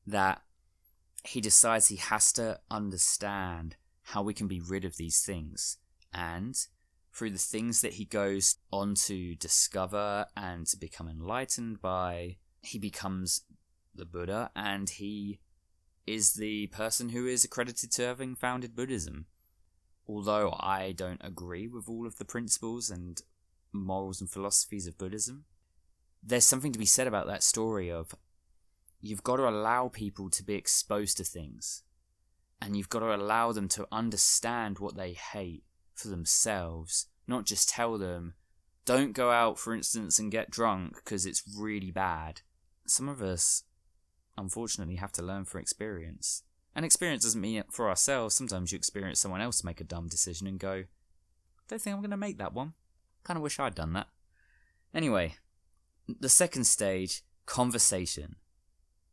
that 0.04 0.42
he 1.22 1.40
decides 1.40 1.86
he 1.86 1.96
has 1.96 2.32
to 2.32 2.58
understand 2.68 3.76
how 4.02 4.22
we 4.22 4.34
can 4.34 4.48
be 4.48 4.60
rid 4.60 4.84
of 4.84 4.96
these 4.96 5.22
things. 5.22 5.78
And 6.12 6.56
through 7.14 7.30
the 7.30 7.38
things 7.38 7.80
that 7.80 7.94
he 7.94 8.04
goes 8.04 8.56
on 8.72 8.94
to 8.94 9.36
discover 9.36 10.26
and 10.36 10.66
to 10.66 10.76
become 10.76 11.08
enlightened 11.08 11.80
by, 11.80 12.36
he 12.60 12.78
becomes 12.78 13.42
the 13.94 14.04
Buddha 14.04 14.50
and 14.56 14.90
he 14.90 15.38
is 16.06 16.34
the 16.34 16.66
person 16.68 17.10
who 17.10 17.26
is 17.26 17.44
accredited 17.44 17.92
to 17.92 18.02
having 18.02 18.34
founded 18.34 18.74
Buddhism. 18.74 19.26
Although 20.08 20.56
I 20.58 20.92
don't 20.92 21.20
agree 21.24 21.68
with 21.68 21.88
all 21.88 22.06
of 22.06 22.18
the 22.18 22.24
principles 22.24 22.90
and 22.90 23.22
morals 23.72 24.20
and 24.20 24.28
philosophies 24.28 24.86
of 24.88 24.98
Buddhism, 24.98 25.44
there's 26.22 26.44
something 26.44 26.72
to 26.72 26.78
be 26.78 26.84
said 26.84 27.06
about 27.06 27.28
that 27.28 27.44
story 27.44 27.90
of 27.90 28.14
you've 29.00 29.22
got 29.22 29.36
to 29.36 29.48
allow 29.48 29.88
people 29.88 30.30
to 30.30 30.42
be 30.42 30.54
exposed 30.54 31.16
to 31.18 31.24
things 31.24 31.84
and 32.60 32.76
you've 32.76 32.88
got 32.88 33.00
to 33.00 33.14
allow 33.14 33.52
them 33.52 33.68
to 33.68 33.86
understand 33.92 34.78
what 34.78 34.96
they 34.96 35.12
hate 35.12 35.62
for 35.94 36.08
themselves, 36.08 37.06
not 37.26 37.46
just 37.46 37.68
tell 37.68 37.98
them, 37.98 38.34
don't 38.84 39.12
go 39.12 39.30
out, 39.30 39.58
for 39.58 39.74
instance, 39.74 40.18
and 40.18 40.30
get 40.30 40.50
drunk 40.50 40.96
because 40.96 41.24
it's 41.24 41.42
really 41.58 41.90
bad. 41.90 42.42
Some 42.86 43.08
of 43.08 43.22
us, 43.22 43.64
unfortunately, 44.36 44.96
have 44.96 45.12
to 45.12 45.22
learn 45.22 45.44
from 45.44 45.60
experience. 45.60 46.42
And 46.74 46.84
experience 46.84 47.22
doesn't 47.22 47.40
mean 47.40 47.58
it 47.58 47.72
for 47.72 47.88
ourselves. 47.88 48.34
Sometimes 48.34 48.72
you 48.72 48.76
experience 48.76 49.20
someone 49.20 49.40
else 49.40 49.64
make 49.64 49.80
a 49.80 49.84
dumb 49.84 50.08
decision 50.08 50.46
and 50.46 50.58
go, 50.58 50.72
I 50.72 51.62
don't 51.68 51.80
think 51.80 51.94
I'm 51.94 52.02
going 52.02 52.10
to 52.10 52.16
make 52.16 52.38
that 52.38 52.52
one. 52.52 52.74
Kind 53.22 53.36
of 53.36 53.42
wish 53.42 53.58
I'd 53.58 53.74
done 53.74 53.94
that. 53.94 54.08
Anyway, 54.92 55.36
the 56.20 56.28
second 56.28 56.64
stage, 56.64 57.22
conversation. 57.46 58.36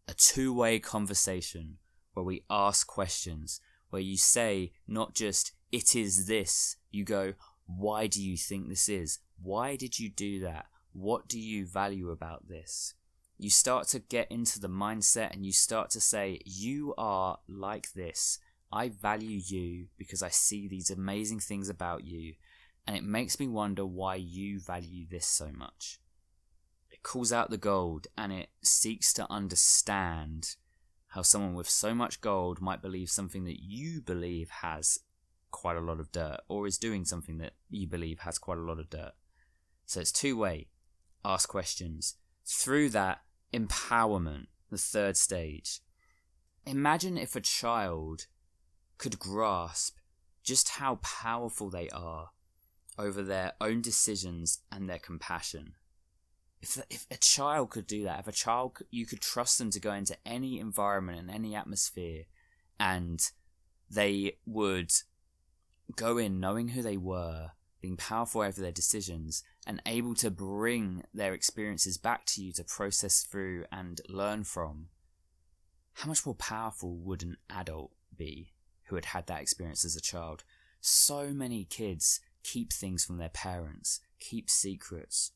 A 0.07 0.13
two 0.13 0.53
way 0.53 0.79
conversation 0.79 1.77
where 2.13 2.25
we 2.25 2.43
ask 2.49 2.87
questions, 2.87 3.61
where 3.89 4.01
you 4.01 4.17
say 4.17 4.73
not 4.87 5.13
just, 5.13 5.53
it 5.71 5.95
is 5.95 6.27
this, 6.27 6.77
you 6.91 7.03
go, 7.03 7.33
why 7.65 8.07
do 8.07 8.21
you 8.21 8.37
think 8.37 8.67
this 8.67 8.89
is? 8.89 9.19
Why 9.41 9.75
did 9.75 9.99
you 9.99 10.09
do 10.09 10.39
that? 10.41 10.65
What 10.93 11.27
do 11.27 11.39
you 11.39 11.65
value 11.65 12.09
about 12.09 12.47
this? 12.47 12.93
you 13.41 13.49
start 13.49 13.87
to 13.87 13.97
get 13.97 14.31
into 14.31 14.59
the 14.59 14.69
mindset 14.69 15.33
and 15.33 15.43
you 15.43 15.51
start 15.51 15.89
to 15.89 15.99
say, 15.99 16.39
You 16.45 16.93
are 16.95 17.39
like 17.47 17.91
this. 17.93 18.37
I 18.71 18.89
value 18.89 19.41
you 19.43 19.87
because 19.97 20.21
I 20.21 20.29
see 20.29 20.67
these 20.67 20.91
amazing 20.91 21.39
things 21.39 21.67
about 21.67 22.05
you, 22.05 22.35
and 22.85 22.95
it 22.95 23.03
makes 23.03 23.39
me 23.39 23.47
wonder 23.47 23.83
why 23.83 24.15
you 24.15 24.59
value 24.59 25.07
this 25.09 25.25
so 25.25 25.49
much. 25.51 25.99
It 26.91 27.01
calls 27.01 27.33
out 27.33 27.49
the 27.49 27.57
gold 27.57 28.05
and 28.15 28.31
it 28.31 28.49
seeks 28.61 29.11
to 29.13 29.29
understand 29.29 30.55
how 31.07 31.23
someone 31.23 31.55
with 31.55 31.67
so 31.67 31.95
much 31.95 32.21
gold 32.21 32.61
might 32.61 32.81
believe 32.81 33.09
something 33.09 33.43
that 33.45 33.59
you 33.59 34.01
believe 34.01 34.49
has 34.61 34.99
quite 35.51 35.77
a 35.77 35.81
lot 35.81 35.99
of 35.99 36.11
dirt, 36.11 36.39
or 36.47 36.67
is 36.67 36.77
doing 36.77 37.05
something 37.05 37.37
that 37.37 37.53
you 37.69 37.87
believe 37.87 38.19
has 38.19 38.37
quite 38.37 38.57
a 38.57 38.61
lot 38.61 38.79
of 38.79 38.89
dirt. 38.89 39.13
So 39.85 39.99
it's 39.99 40.11
two 40.11 40.37
way 40.37 40.67
ask 41.23 41.47
questions. 41.47 42.15
Through 42.45 42.89
that, 42.89 43.21
empowerment, 43.53 44.47
the 44.69 44.77
third 44.77 45.17
stage. 45.17 45.81
Imagine 46.65 47.17
if 47.17 47.35
a 47.35 47.41
child 47.41 48.27
could 48.97 49.19
grasp 49.19 49.97
just 50.43 50.69
how 50.69 50.95
powerful 50.95 51.69
they 51.69 51.89
are 51.89 52.29
over 52.97 53.21
their 53.21 53.53
own 53.61 53.81
decisions 53.81 54.59
and 54.71 54.89
their 54.89 54.99
compassion. 54.99 55.73
If, 56.61 56.77
if 56.89 57.07
a 57.09 57.17
child 57.17 57.71
could 57.71 57.87
do 57.87 58.03
that, 58.03 58.19
if 58.19 58.27
a 58.27 58.31
child, 58.31 58.77
you 58.91 59.05
could 59.05 59.21
trust 59.21 59.57
them 59.57 59.71
to 59.71 59.79
go 59.79 59.93
into 59.93 60.17
any 60.25 60.59
environment 60.59 61.19
and 61.19 61.31
any 61.31 61.55
atmosphere 61.55 62.23
and 62.79 63.21
they 63.89 64.37
would 64.45 64.91
go 65.95 66.17
in 66.17 66.39
knowing 66.39 66.69
who 66.69 66.81
they 66.81 66.97
were 66.97 67.51
being 67.81 67.97
powerful 67.97 68.41
over 68.41 68.61
their 68.61 68.71
decisions, 68.71 69.43
and 69.65 69.81
able 69.85 70.13
to 70.13 70.29
bring 70.29 71.03
their 71.13 71.33
experiences 71.33 71.97
back 71.97 72.25
to 72.25 72.43
you 72.43 72.53
to 72.53 72.63
process 72.63 73.23
through 73.23 73.65
and 73.71 74.01
learn 74.07 74.43
from, 74.43 74.87
how 75.93 76.07
much 76.07 76.25
more 76.25 76.35
powerful 76.35 76.95
would 76.97 77.23
an 77.23 77.37
adult 77.49 77.91
be 78.15 78.53
who 78.85 78.95
had 78.95 79.05
had 79.05 79.27
that 79.27 79.41
experience 79.41 79.83
as 79.83 79.95
a 79.95 80.01
child? 80.01 80.43
So 80.79 81.29
many 81.29 81.65
kids 81.65 82.21
keep 82.43 82.71
things 82.71 83.03
from 83.03 83.17
their 83.17 83.29
parents, 83.29 83.99
keep 84.19 84.49
secrets. 84.49 85.31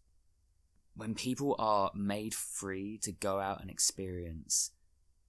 When 0.96 1.14
people 1.14 1.56
are 1.60 1.92
made 1.94 2.34
free 2.34 2.98
to 3.00 3.12
go 3.12 3.40
out 3.40 3.62
and 3.62 3.70
experience, 3.70 4.72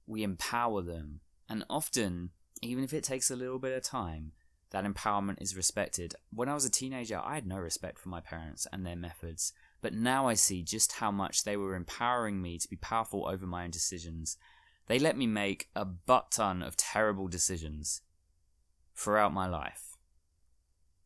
we 0.07 0.23
empower 0.23 0.83
them, 0.83 1.21
and 1.49 1.65
often, 1.69 2.31
even 2.63 2.85
if 2.85 2.93
it 2.93 3.05
takes 3.05 3.31
a 3.31 3.37
little 3.37 3.59
bit 3.59 3.77
of 3.77 3.83
time, 3.83 4.33
that 4.71 4.85
empowerment 4.85 5.41
is 5.41 5.57
respected. 5.57 6.15
When 6.31 6.49
I 6.49 6.55
was 6.55 6.65
a 6.65 6.71
teenager, 6.71 7.21
I 7.23 7.35
had 7.35 7.47
no 7.47 7.57
respect 7.57 7.99
for 7.99 8.09
my 8.09 8.21
parents 8.21 8.67
and 8.73 8.85
their 8.85 8.97
methods, 8.97 9.53
but 9.81 9.95
now 9.95 10.27
I 10.27 10.35
see 10.35 10.63
just 10.63 10.93
how 10.93 11.11
much 11.11 11.45
they 11.45 11.57
were 11.57 11.75
empowering 11.75 12.43
me 12.43 12.59
to 12.59 12.69
be 12.69 12.77
powerful 12.77 13.29
over 13.29 13.47
my 13.47 13.65
own 13.65 13.71
decisions. 13.71 14.37
They 14.89 14.99
let 14.99 15.17
me 15.17 15.27
make 15.27 15.69
a 15.75 15.85
butt 15.85 16.33
ton 16.33 16.63
of 16.63 16.77
terrible 16.77 17.29
decisions 17.29 18.03
throughout 18.97 19.33
my 19.33 19.47
life. 19.47 19.97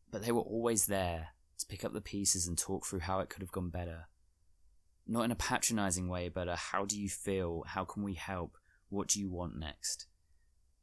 But 0.09 0.23
they 0.23 0.31
were 0.31 0.41
always 0.41 0.87
there 0.87 1.29
to 1.59 1.65
pick 1.65 1.85
up 1.85 1.93
the 1.93 2.01
pieces 2.01 2.47
and 2.47 2.57
talk 2.57 2.85
through 2.85 3.01
how 3.01 3.19
it 3.19 3.29
could 3.29 3.41
have 3.41 3.51
gone 3.51 3.69
better. 3.69 4.07
Not 5.07 5.25
in 5.25 5.31
a 5.31 5.35
patronizing 5.35 6.07
way, 6.07 6.29
but 6.29 6.47
a 6.47 6.55
how 6.55 6.85
do 6.85 6.99
you 6.99 7.09
feel? 7.09 7.63
How 7.67 7.85
can 7.85 8.03
we 8.03 8.13
help? 8.13 8.57
What 8.89 9.07
do 9.07 9.19
you 9.19 9.29
want 9.29 9.57
next? 9.57 10.07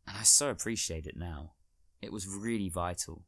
And 0.07 0.17
I 0.17 0.23
so 0.23 0.49
appreciate 0.49 1.07
it 1.07 1.17
now. 1.17 1.53
It 2.00 2.12
was 2.12 2.28
really 2.28 2.68
vital. 2.68 3.24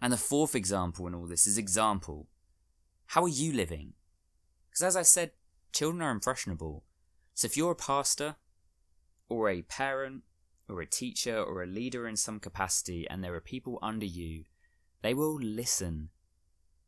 And 0.00 0.12
the 0.12 0.18
fourth 0.18 0.54
example 0.54 1.06
in 1.06 1.14
all 1.14 1.26
this 1.26 1.46
is 1.46 1.56
example. 1.56 2.28
How 3.06 3.22
are 3.22 3.28
you 3.28 3.52
living? 3.52 3.94
Because 4.68 4.82
as 4.82 4.96
I 4.96 5.02
said, 5.02 5.32
children 5.72 6.02
are 6.02 6.10
impressionable. 6.10 6.84
So 7.34 7.46
if 7.46 7.56
you're 7.56 7.72
a 7.72 7.76
pastor, 7.76 8.36
or 9.28 9.48
a 9.48 9.62
parent, 9.62 10.22
or 10.68 10.80
a 10.80 10.86
teacher, 10.86 11.40
or 11.40 11.62
a 11.62 11.66
leader 11.66 12.06
in 12.06 12.16
some 12.16 12.40
capacity, 12.40 13.06
and 13.08 13.22
there 13.22 13.34
are 13.34 13.40
people 13.40 13.78
under 13.82 14.06
you, 14.06 14.44
they 15.02 15.14
will 15.14 15.38
listen 15.40 16.10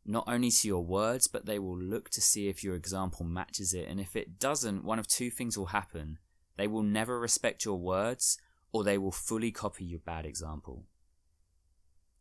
not 0.06 0.24
only 0.26 0.50
to 0.50 0.68
your 0.68 0.84
words, 0.84 1.26
but 1.26 1.46
they 1.46 1.58
will 1.58 1.78
look 1.78 2.10
to 2.10 2.20
see 2.20 2.48
if 2.48 2.62
your 2.62 2.74
example 2.74 3.24
matches 3.24 3.72
it. 3.72 3.88
And 3.88 3.98
if 3.98 4.14
it 4.16 4.38
doesn't, 4.38 4.84
one 4.84 4.98
of 4.98 5.06
two 5.06 5.30
things 5.30 5.56
will 5.56 5.66
happen. 5.66 6.18
They 6.56 6.66
will 6.66 6.82
never 6.82 7.18
respect 7.18 7.64
your 7.64 7.78
words, 7.78 8.38
or 8.74 8.82
they 8.82 8.98
will 8.98 9.12
fully 9.12 9.52
copy 9.52 9.84
your 9.84 10.00
bad 10.00 10.26
example. 10.26 10.84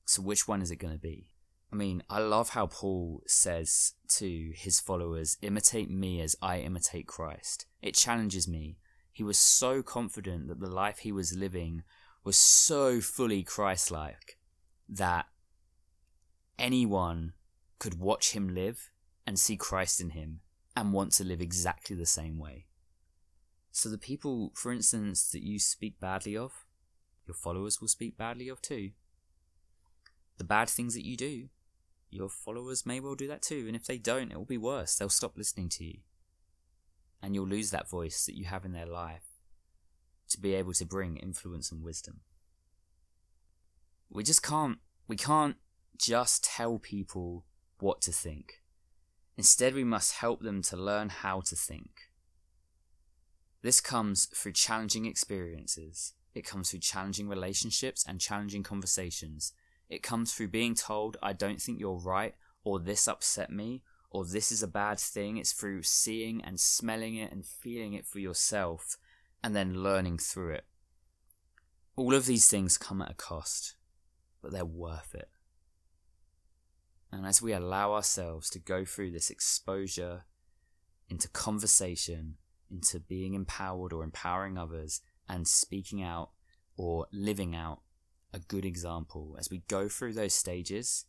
So, 0.06 0.22
which 0.22 0.48
one 0.48 0.62
is 0.62 0.70
it 0.70 0.76
going 0.76 0.94
to 0.94 1.00
be? 1.00 1.26
I 1.72 1.76
mean, 1.76 2.04
I 2.12 2.20
love 2.20 2.50
how 2.50 2.68
Paul 2.68 3.24
says 3.26 3.94
to 4.20 4.52
his 4.54 4.80
followers, 4.80 5.38
imitate 5.42 5.90
me 5.90 6.22
as 6.22 6.36
I 6.44 6.60
imitate 6.60 7.08
Christ. 7.08 7.66
It 7.82 7.96
challenges 7.96 8.48
me. 8.48 8.78
He 9.12 9.24
was 9.24 9.40
so 9.40 9.82
confident 9.82 10.48
that 10.48 10.60
the 10.60 10.70
life 10.70 11.00
he 11.00 11.12
was 11.12 11.36
living 11.36 11.82
was 12.24 12.38
so 12.38 13.02
fully 13.02 13.42
Christ 13.42 13.90
like 13.90 14.38
that 14.88 15.26
anyone 16.60 17.34
could 17.80 18.00
watch 18.00 18.34
him 18.34 18.54
live 18.54 18.92
and 19.26 19.40
see 19.40 19.58
Christ 19.58 20.00
in 20.00 20.12
him 20.12 20.42
and 20.76 20.94
want 20.94 21.14
to 21.14 21.24
live 21.24 21.42
exactly 21.42 21.96
the 21.96 22.06
same 22.06 22.38
way. 22.38 22.68
So 23.76 23.90
the 23.90 23.98
people, 23.98 24.52
for 24.54 24.72
instance, 24.72 25.32
that 25.32 25.42
you 25.42 25.58
speak 25.58 26.00
badly 26.00 26.38
of, 26.38 26.68
your 27.26 27.34
followers 27.34 27.82
will 27.82 27.88
speak 27.88 28.16
badly 28.16 28.48
of 28.48 28.62
too. 28.62 28.92
The 30.38 30.44
bad 30.44 30.70
things 30.70 30.94
that 30.94 31.06
you 31.06 31.18
do, 31.18 31.50
your 32.12 32.30
followers 32.30 32.86
may 32.86 33.00
well 33.00 33.16
do 33.16 33.28
that 33.28 33.42
too, 33.42 33.66
and 33.66 33.76
if 33.76 33.86
they 33.86 33.98
don't, 33.98 34.32
it 34.32 34.38
will 34.38 34.46
be 34.46 34.60
worse. 34.60 34.96
They'll 34.96 35.10
stop 35.10 35.36
listening 35.36 35.70
to 35.70 35.84
you. 35.86 35.98
And 37.20 37.34
you'll 37.34 37.48
lose 37.48 37.72
that 37.72 37.90
voice 37.90 38.28
that 38.28 38.38
you 38.38 38.46
have 38.46 38.64
in 38.64 38.74
their 38.74 38.86
life 38.86 39.42
to 40.30 40.40
be 40.40 40.54
able 40.54 40.74
to 40.74 40.86
bring 40.86 41.18
influence 41.18 41.72
and 41.72 41.82
wisdom. 41.82 42.20
We 44.08 44.22
just 44.22 44.44
can't, 44.44 44.78
we 45.08 45.16
can't 45.16 45.56
just 45.98 46.44
tell 46.44 46.78
people 46.78 47.46
what 47.80 48.02
to 48.02 48.12
think. 48.12 48.62
Instead, 49.36 49.74
we 49.74 49.84
must 49.84 50.18
help 50.18 50.42
them 50.42 50.62
to 50.62 50.78
learn 50.78 51.10
how 51.10 51.42
to 51.42 51.56
think. 51.56 52.13
This 53.64 53.80
comes 53.80 54.26
through 54.26 54.52
challenging 54.52 55.06
experiences. 55.06 56.14
It 56.36 56.46
comes 56.46 56.70
through 56.70 56.82
challenging 56.82 57.30
relationships 57.30 58.04
and 58.06 58.20
challenging 58.20 58.62
conversations. 58.62 59.54
It 59.90 60.04
comes 60.04 60.34
through 60.34 60.50
being 60.50 60.76
told, 60.76 61.16
I 61.24 61.32
don't 61.32 61.62
think 61.62 61.80
you're 61.80 61.94
right, 61.98 62.36
or 62.66 62.80
this 62.80 63.08
upset 63.08 63.50
me, 63.50 63.82
or 64.10 64.26
this 64.26 64.52
is 64.52 64.62
a 64.62 64.68
bad 64.68 65.00
thing. 65.00 65.38
It's 65.38 65.54
through 65.54 65.84
seeing 65.84 66.44
and 66.44 66.60
smelling 66.60 67.16
it 67.16 67.32
and 67.32 67.46
feeling 67.46 67.94
it 67.94 68.06
for 68.06 68.20
yourself, 68.20 68.98
and 69.42 69.56
then 69.56 69.82
learning 69.82 70.18
through 70.18 70.56
it. 70.56 70.66
All 71.96 72.14
of 72.14 72.26
these 72.26 72.50
things 72.50 72.78
come 72.78 73.02
at 73.02 73.12
a 73.12 73.16
cost, 73.16 73.76
but 74.42 74.52
they're 74.52 74.66
worth 74.66 75.16
it. 75.16 75.30
And 77.14 77.26
as 77.26 77.42
we 77.42 77.54
allow 77.54 77.94
ourselves 77.94 78.50
to 78.50 78.60
go 78.60 78.84
through 78.84 79.12
this 79.12 79.30
exposure 79.30 80.26
into 81.08 81.30
conversation, 81.30 82.36
into 82.72 83.00
being 83.00 83.34
empowered 83.34 83.94
or 83.94 84.04
empowering 84.04 84.58
others, 84.58 85.02
and 85.30 85.48
speaking 85.48 86.04
out 86.04 86.32
or 86.78 87.08
living 87.12 87.56
out 87.56 87.82
a 88.34 88.40
good 88.40 88.66
example, 88.66 89.36
as 89.40 89.50
we 89.50 89.64
go 89.68 89.88
through 89.88 90.14
those 90.14 90.34
stages, 90.34 91.06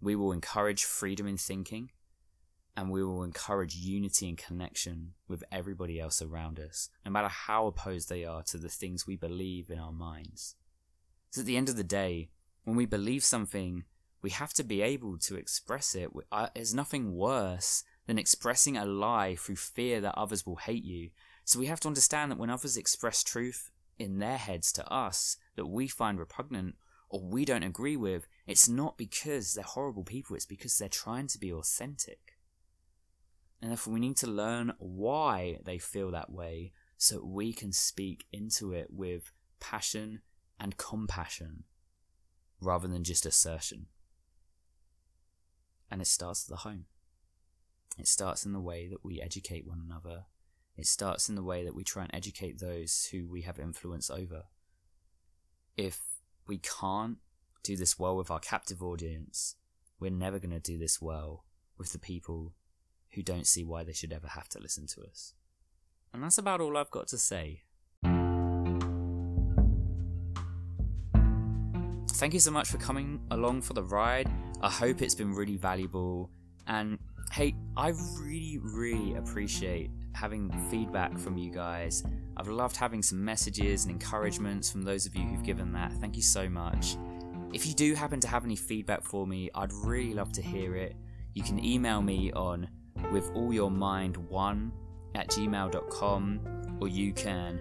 we 0.00 0.14
will 0.14 0.32
encourage 0.32 0.84
freedom 0.84 1.26
in 1.26 1.36
thinking 1.36 1.90
and 2.76 2.90
we 2.90 3.02
will 3.02 3.22
encourage 3.22 3.74
unity 3.74 4.28
and 4.28 4.38
connection 4.38 5.14
with 5.26 5.42
everybody 5.50 5.98
else 5.98 6.20
around 6.20 6.60
us, 6.60 6.90
no 7.04 7.10
matter 7.10 7.28
how 7.28 7.66
opposed 7.66 8.08
they 8.08 8.24
are 8.24 8.42
to 8.42 8.58
the 8.58 8.68
things 8.68 9.06
we 9.06 9.16
believe 9.16 9.70
in 9.70 9.78
our 9.78 9.92
minds. 9.92 10.54
So 11.30 11.40
at 11.40 11.46
the 11.46 11.56
end 11.56 11.68
of 11.68 11.76
the 11.76 11.84
day, 11.84 12.28
when 12.64 12.76
we 12.76 12.86
believe 12.86 13.24
something 13.24 13.84
we 14.26 14.30
have 14.30 14.52
to 14.54 14.64
be 14.64 14.82
able 14.82 15.18
to 15.18 15.36
express 15.36 15.94
it. 15.94 16.10
There's 16.52 16.74
nothing 16.74 17.14
worse 17.14 17.84
than 18.06 18.18
expressing 18.18 18.76
a 18.76 18.84
lie 18.84 19.36
through 19.36 19.56
fear 19.56 20.00
that 20.00 20.16
others 20.16 20.46
will 20.46 20.56
hate 20.56 20.84
you. 20.84 21.10
So 21.44 21.58
we 21.58 21.66
have 21.66 21.80
to 21.80 21.88
understand 21.88 22.30
that 22.30 22.38
when 22.38 22.50
others 22.50 22.76
express 22.76 23.22
truth 23.22 23.70
in 23.98 24.18
their 24.18 24.36
heads 24.36 24.72
to 24.72 24.92
us 24.92 25.36
that 25.56 25.66
we 25.66 25.88
find 25.88 26.18
repugnant 26.18 26.76
or 27.08 27.22
we 27.22 27.44
don't 27.44 27.62
agree 27.62 27.96
with, 27.96 28.26
it's 28.46 28.68
not 28.68 28.96
because 28.96 29.54
they're 29.54 29.64
horrible 29.64 30.04
people, 30.04 30.36
it's 30.36 30.46
because 30.46 30.76
they're 30.76 30.88
trying 30.88 31.26
to 31.28 31.38
be 31.38 31.52
authentic. 31.52 32.36
And 33.60 33.70
therefore, 33.70 33.94
we 33.94 34.00
need 34.00 34.16
to 34.18 34.26
learn 34.26 34.74
why 34.78 35.58
they 35.64 35.78
feel 35.78 36.10
that 36.10 36.30
way 36.30 36.72
so 36.98 37.24
we 37.24 37.52
can 37.52 37.72
speak 37.72 38.26
into 38.32 38.72
it 38.72 38.88
with 38.90 39.32
passion 39.60 40.20
and 40.58 40.76
compassion 40.76 41.64
rather 42.60 42.88
than 42.88 43.04
just 43.04 43.26
assertion. 43.26 43.86
And 45.90 46.00
it 46.00 46.06
starts 46.06 46.44
at 46.44 46.50
the 46.50 46.56
home. 46.56 46.86
It 47.98 48.08
starts 48.08 48.44
in 48.44 48.52
the 48.52 48.60
way 48.60 48.88
that 48.88 49.04
we 49.04 49.20
educate 49.20 49.66
one 49.66 49.82
another. 49.84 50.26
It 50.76 50.86
starts 50.86 51.28
in 51.28 51.34
the 51.34 51.42
way 51.42 51.64
that 51.64 51.74
we 51.74 51.84
try 51.84 52.02
and 52.02 52.14
educate 52.14 52.60
those 52.60 53.08
who 53.10 53.26
we 53.26 53.42
have 53.42 53.58
influence 53.58 54.10
over. 54.10 54.44
If 55.76 56.00
we 56.46 56.58
can't 56.58 57.18
do 57.62 57.76
this 57.76 57.98
well 57.98 58.16
with 58.16 58.30
our 58.30 58.38
captive 58.38 58.82
audience, 58.82 59.56
we're 59.98 60.10
never 60.10 60.38
going 60.38 60.50
to 60.50 60.60
do 60.60 60.78
this 60.78 61.00
well 61.00 61.44
with 61.78 61.92
the 61.92 61.98
people 61.98 62.54
who 63.14 63.22
don't 63.22 63.46
see 63.46 63.64
why 63.64 63.84
they 63.84 63.92
should 63.92 64.12
ever 64.12 64.28
have 64.28 64.48
to 64.50 64.60
listen 64.60 64.86
to 64.88 65.02
us. 65.02 65.32
And 66.12 66.22
that's 66.22 66.38
about 66.38 66.60
all 66.60 66.76
I've 66.76 66.90
got 66.90 67.08
to 67.08 67.18
say. 67.18 67.62
Thank 72.16 72.32
you 72.32 72.40
so 72.40 72.50
much 72.50 72.68
for 72.68 72.78
coming 72.78 73.20
along 73.30 73.60
for 73.60 73.74
the 73.74 73.82
ride. 73.82 74.30
I 74.62 74.70
hope 74.70 75.02
it's 75.02 75.14
been 75.14 75.34
really 75.34 75.56
valuable. 75.56 76.30
And 76.66 76.98
hey, 77.32 77.54
I 77.76 77.92
really, 78.20 78.58
really 78.62 79.14
appreciate 79.16 79.90
having 80.14 80.50
feedback 80.70 81.18
from 81.18 81.36
you 81.36 81.50
guys. 81.50 82.02
I've 82.36 82.48
loved 82.48 82.76
having 82.76 83.02
some 83.02 83.22
messages 83.22 83.84
and 83.84 83.92
encouragements 83.92 84.70
from 84.70 84.82
those 84.82 85.06
of 85.06 85.14
you 85.14 85.22
who've 85.22 85.42
given 85.42 85.72
that. 85.72 85.92
Thank 85.94 86.16
you 86.16 86.22
so 86.22 86.48
much. 86.48 86.96
If 87.52 87.66
you 87.66 87.74
do 87.74 87.94
happen 87.94 88.20
to 88.20 88.28
have 88.28 88.44
any 88.44 88.56
feedback 88.56 89.02
for 89.04 89.26
me, 89.26 89.50
I'd 89.54 89.72
really 89.72 90.14
love 90.14 90.32
to 90.32 90.42
hear 90.42 90.74
it. 90.76 90.96
You 91.34 91.42
can 91.42 91.62
email 91.64 92.00
me 92.02 92.32
on 92.32 92.68
with 93.12 93.30
all 93.34 93.52
your 93.52 93.70
mind 93.70 94.16
one 94.16 94.72
at 95.14 95.28
gmail.com 95.28 96.78
or 96.80 96.88
you 96.88 97.12
can 97.12 97.60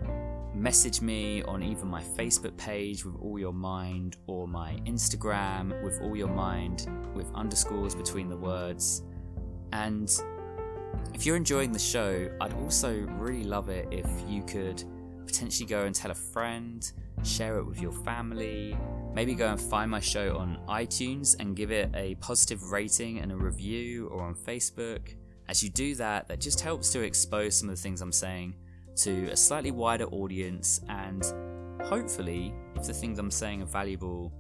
message 0.54 1.02
me 1.02 1.44
on 1.44 1.62
either 1.62 1.86
my 1.86 2.02
Facebook 2.02 2.56
page 2.58 3.04
with 3.06 3.16
all 3.22 3.38
your 3.38 3.54
mind 3.54 4.16
or 4.28 4.48
my 4.48 4.80
Instagram 4.86 5.84
with 5.84 6.00
all 6.02 6.16
your 6.16 6.30
mind 6.30 6.88
with 7.14 7.30
underscores 7.36 7.94
between 7.94 8.30
the 8.30 8.38
words. 8.38 9.04
And 9.76 10.10
if 11.14 11.26
you're 11.26 11.36
enjoying 11.36 11.74
the 11.74 11.80
show, 11.80 12.30
I'd 12.40 12.54
also 12.54 13.06
really 13.18 13.44
love 13.44 13.68
it 13.68 13.88
if 13.92 14.08
you 14.28 14.42
could 14.44 14.84
potentially 15.28 15.68
go 15.68 15.84
and 15.84 15.94
tell 15.94 16.12
a 16.12 16.16
friend, 16.16 16.90
share 17.24 17.58
it 17.58 17.66
with 17.66 17.82
your 17.82 17.92
family, 17.92 18.78
maybe 19.14 19.36
go 19.36 19.48
and 19.48 19.60
find 19.60 19.92
my 19.92 20.00
show 20.00 20.38
on 20.38 20.60
iTunes 20.70 21.36
and 21.40 21.58
give 21.58 21.72
it 21.72 21.90
a 21.94 22.16
positive 22.16 22.72
rating 22.72 23.20
and 23.20 23.34
a 23.34 23.36
review 23.36 24.08
or 24.08 24.22
on 24.24 24.34
Facebook. 24.34 25.14
As 25.50 25.62
you 25.62 25.70
do 25.70 25.94
that, 25.96 26.30
that 26.30 26.40
just 26.40 26.62
helps 26.62 26.92
to 26.94 27.02
expose 27.02 27.60
some 27.60 27.68
of 27.68 27.76
the 27.76 27.82
things 27.82 28.02
I'm 28.02 28.14
saying 28.14 28.56
to 28.98 29.28
a 29.30 29.36
slightly 29.36 29.72
wider 29.72 30.06
audience, 30.06 30.80
and 30.88 31.22
hopefully, 31.84 32.54
if 32.76 32.88
the 32.88 32.94
things 32.94 33.20
I'm 33.20 33.30
saying 33.30 33.62
are 33.62 33.66
valuable, 33.68 34.32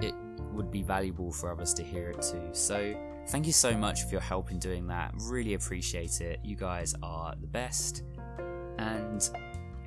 it 0.00 0.14
would 0.52 0.70
be 0.70 0.82
valuable 0.82 1.32
for 1.32 1.50
others 1.50 1.74
to 1.74 1.82
hear 1.82 2.10
it 2.10 2.22
too. 2.22 2.48
So, 2.52 2.94
thank 3.28 3.46
you 3.46 3.52
so 3.52 3.76
much 3.76 4.04
for 4.04 4.10
your 4.10 4.20
help 4.20 4.50
in 4.50 4.58
doing 4.58 4.86
that. 4.88 5.14
Really 5.22 5.54
appreciate 5.54 6.20
it. 6.20 6.40
You 6.42 6.56
guys 6.56 6.94
are 7.02 7.34
the 7.40 7.46
best. 7.46 8.02
And 8.78 9.28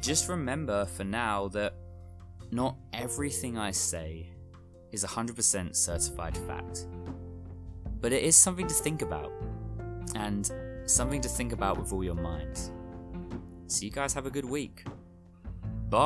just 0.02 0.28
remember 0.30 0.86
for 0.86 1.04
now 1.04 1.48
that 1.50 1.74
not 2.52 2.78
everything 2.94 3.58
I 3.58 3.72
say 3.72 4.30
is 4.92 5.04
100% 5.06 5.76
certified 5.76 6.38
fact. 6.38 6.88
But 8.02 8.14
it 8.14 8.24
is 8.24 8.36
something 8.36 8.66
to 8.68 8.74
think 8.74 9.02
about, 9.02 9.32
and 10.16 10.50
something 10.86 11.22
to 11.22 11.30
think 11.30 11.52
about 11.52 11.78
with 11.78 11.94
all 11.94 12.04
your 12.04 12.16
minds. 12.16 12.72
So 13.68 13.86
you 13.86 13.92
guys 13.92 14.14
have 14.14 14.26
a 14.26 14.32
good 14.32 14.46
week. 14.46 14.84
Bye. 15.90 16.00